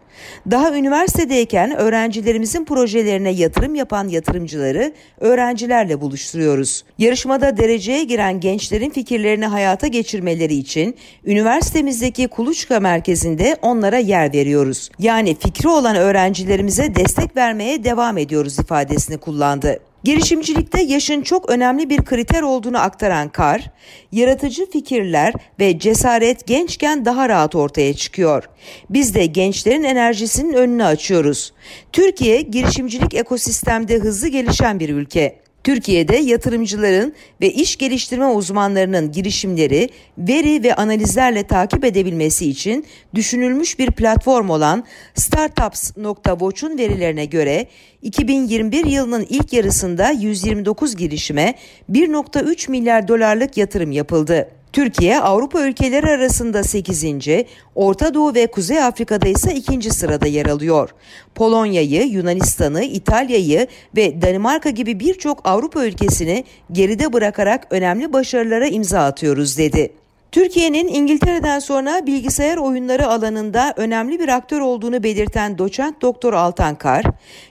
Daha 0.51 0.77
üniversitedeyken 0.77 1.77
öğrencilerimizin 1.77 2.65
projelerine 2.65 3.31
yatırım 3.31 3.75
yapan 3.75 4.09
yatırımcıları 4.09 4.93
öğrencilerle 5.21 6.01
buluşturuyoruz. 6.01 6.85
Yarışmada 6.99 7.57
dereceye 7.57 8.05
giren 8.05 8.41
gençlerin 8.41 8.91
fikirlerini 8.91 9.47
hayata 9.47 9.87
geçirmeleri 9.87 10.55
için 10.55 10.97
üniversitemizdeki 11.25 12.29
Kuluçka 12.29 12.81
merkezinde 12.81 13.57
onlara 13.63 13.99
yer 13.99 14.33
veriyoruz. 14.35 14.91
Yani 14.99 15.37
fikri 15.41 15.69
olan 15.69 15.97
öğrencilerimize 15.97 16.95
destek 16.95 17.37
vermeye 17.37 17.85
devam 17.85 18.19
ediyoruz 18.19 18.59
ifadesini 18.59 19.19
kullandı. 19.19 19.90
Girişimcilikte 20.05 20.83
yaşın 20.83 21.23
çok 21.23 21.51
önemli 21.51 21.91
bir 21.91 22.03
kriter 22.03 22.43
olduğunu 22.43 22.79
aktaran 22.79 23.29
Kar, 23.29 23.71
yaratıcı 24.13 24.71
fikirler 24.71 25.35
ve 25.61 25.79
cesaret 25.79 26.47
gençken 26.47 27.05
daha 27.05 27.29
rahat 27.29 27.55
ortaya 27.55 27.95
çıkıyor. 27.95 28.49
Biz 28.91 29.15
de 29.15 29.27
gençlerin 29.27 29.85
enerjisinin 29.85 30.53
önünü 30.53 30.85
açıyoruz. 30.85 31.53
Türkiye 31.93 32.41
girişimcilik 32.41 33.15
ekosistemde 33.15 33.99
hızlı 33.99 34.29
gelişen 34.29 34.81
bir 34.81 34.89
ülke. 34.89 35.40
Türkiye'de 35.65 36.17
yatırımcıların 36.17 37.13
ve 37.41 37.51
iş 37.53 37.77
geliştirme 37.77 38.27
uzmanlarının 38.27 39.13
girişimleri 39.13 39.89
veri 40.19 40.63
ve 40.63 40.75
analizlerle 40.75 41.43
takip 41.43 41.85
edebilmesi 41.85 42.51
için 42.51 42.87
düşünülmüş 43.15 43.79
bir 43.79 43.91
platform 43.91 44.51
olan 44.51 44.85
startups.watch'un 45.15 46.79
verilerine 46.79 47.25
göre 47.25 47.67
2021 48.03 48.85
yılının 48.85 49.27
ilk 49.31 49.53
yarısında 49.53 50.11
129 50.11 50.97
girişime 50.97 51.55
1.3 51.91 52.71
milyar 52.71 53.09
dolarlık 53.09 53.57
yatırım 53.57 53.93
yapıldı. 53.93 54.60
Türkiye 54.73 55.21
Avrupa 55.21 55.63
ülkeleri 55.67 56.07
arasında 56.07 56.63
8. 56.63 57.05
Orta 57.75 58.15
Doğu 58.15 58.35
ve 58.35 58.47
Kuzey 58.47 58.83
Afrika'da 58.83 59.29
ise 59.29 59.55
2. 59.55 59.91
sırada 59.91 60.27
yer 60.27 60.47
alıyor. 60.47 60.91
Polonya'yı, 61.35 62.03
Yunanistan'ı, 62.03 62.83
İtalya'yı 62.83 63.67
ve 63.97 64.23
Danimarka 64.23 64.71
gibi 64.71 65.01
birçok 65.01 65.49
Avrupa 65.49 65.87
ülkesini 65.87 66.45
geride 66.73 67.13
bırakarak 67.13 67.67
önemli 67.71 68.13
başarılara 68.13 68.67
imza 68.67 69.01
atıyoruz 69.01 69.59
dedi. 69.59 69.93
Türkiye'nin 70.33 70.89
İngiltere'den 70.89 71.59
sonra 71.59 72.07
bilgisayar 72.07 72.57
oyunları 72.57 73.07
alanında 73.09 73.75
önemli 73.77 74.21
bir 74.21 74.29
aktör 74.29 74.61
olduğunu 74.61 75.03
belirten 75.03 75.59
doçent 75.59 76.03
doktor 76.03 76.33
Altan 76.33 76.75
Kar, 76.75 77.05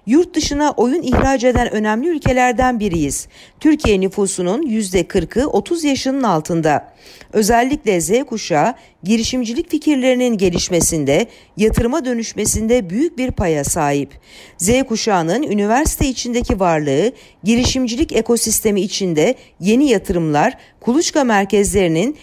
yurt 0.06 0.36
dışına 0.36 0.72
oyun 0.72 1.02
ihraç 1.02 1.44
eden 1.44 1.72
önemli 1.72 2.08
ülkelerden 2.08 2.80
biriyiz. 2.80 3.28
Türkiye 3.60 4.02
nüfusunun 4.02 4.62
%40'ı 4.62 5.48
30 5.48 5.84
yaşının 5.84 6.24
altında. 6.24 6.94
Özellikle 7.34 8.02
Z 8.02 8.24
kuşağı 8.24 8.74
girişimcilik 9.04 9.70
fikirlerinin 9.70 10.38
gelişmesinde, 10.38 11.28
yatırıma 11.58 12.06
dönüşmesinde 12.06 12.90
büyük 12.90 13.18
bir 13.18 13.32
paya 13.32 13.64
sahip. 13.64 14.10
Z 14.58 14.84
kuşağının 14.84 15.44
üniversite 15.44 16.08
içindeki 16.08 16.60
varlığı, 16.60 17.12
girişimcilik 17.44 18.12
ekosistemi 18.12 18.82
içinde 18.82 19.36
yeni 19.60 19.90
yatırımlar, 19.90 20.58
kuluçka 20.82 21.24
merkezlerinin, 21.24 22.18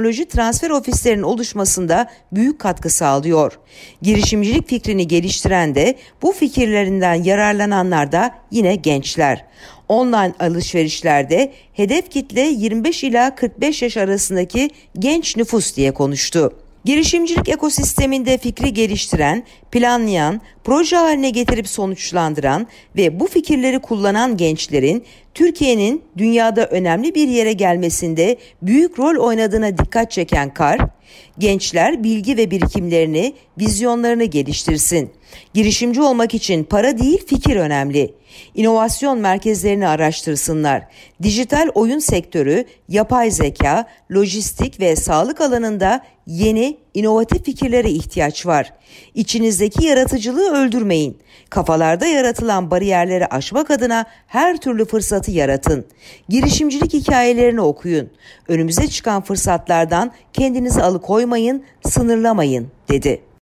teknoloji 0.00 0.24
transfer 0.28 0.70
ofislerinin 0.70 1.22
oluşmasında 1.22 2.10
büyük 2.32 2.58
katkı 2.58 2.90
sağlıyor. 2.90 3.58
Girişimcilik 4.02 4.68
fikrini 4.68 5.08
geliştiren 5.08 5.74
de 5.74 5.94
bu 6.22 6.32
fikirlerinden 6.32 7.14
yararlananlar 7.14 8.12
da 8.12 8.34
yine 8.50 8.76
gençler 8.76 9.44
online 9.88 10.32
alışverişlerde 10.40 11.52
hedef 11.72 12.10
kitle 12.10 12.40
25 12.40 13.04
ila 13.04 13.34
45 13.34 13.82
yaş 13.82 13.96
arasındaki 13.96 14.70
genç 14.98 15.36
nüfus 15.36 15.76
diye 15.76 15.94
konuştu. 15.94 16.52
Girişimcilik 16.84 17.48
ekosisteminde 17.48 18.38
fikri 18.38 18.74
geliştiren, 18.74 19.44
planlayan, 19.72 20.40
proje 20.64 20.96
haline 20.96 21.30
getirip 21.30 21.68
sonuçlandıran 21.68 22.66
ve 22.96 23.20
bu 23.20 23.26
fikirleri 23.26 23.78
kullanan 23.78 24.36
gençlerin 24.36 25.04
Türkiye'nin 25.34 26.02
dünyada 26.16 26.66
önemli 26.66 27.14
bir 27.14 27.28
yere 27.28 27.52
gelmesinde 27.52 28.36
büyük 28.62 28.98
rol 28.98 29.24
oynadığına 29.24 29.78
dikkat 29.78 30.10
çeken 30.10 30.54
Kar, 30.54 30.78
gençler 31.38 32.04
bilgi 32.04 32.36
ve 32.36 32.50
birikimlerini, 32.50 33.34
vizyonlarını 33.58 34.24
geliştirsin. 34.24 35.10
Girişimci 35.54 36.02
olmak 36.02 36.34
için 36.34 36.64
para 36.64 36.98
değil 36.98 37.26
fikir 37.26 37.56
önemli. 37.56 38.14
İnovasyon 38.54 39.18
merkezlerini 39.18 39.88
araştırsınlar. 39.88 40.82
Dijital 41.22 41.68
oyun 41.74 41.98
sektörü, 41.98 42.64
yapay 42.88 43.30
zeka, 43.30 43.86
lojistik 44.12 44.80
ve 44.80 44.96
sağlık 44.96 45.40
alanında 45.40 46.04
yeni, 46.26 46.76
inovatif 46.94 47.44
fikirlere 47.44 47.90
ihtiyaç 47.90 48.46
var. 48.46 48.72
İçinizdeki 49.14 49.86
yaratıcılığı 49.86 50.52
öldürmeyin. 50.52 51.18
Kafalarda 51.50 52.06
yaratılan 52.06 52.70
bariyerleri 52.70 53.26
aşmak 53.26 53.70
adına 53.70 54.04
her 54.26 54.56
türlü 54.56 54.84
fırsatı 54.84 55.30
yaratın. 55.30 55.86
Girişimcilik 56.28 56.92
hikayelerini 56.92 57.60
okuyun. 57.60 58.10
Önümüze 58.48 58.88
çıkan 58.88 59.22
fırsatlardan 59.22 60.12
kendinizi 60.32 60.82
alıkoymayın, 60.82 61.64
sınırlamayın, 61.88 62.68
dedi. 62.88 63.29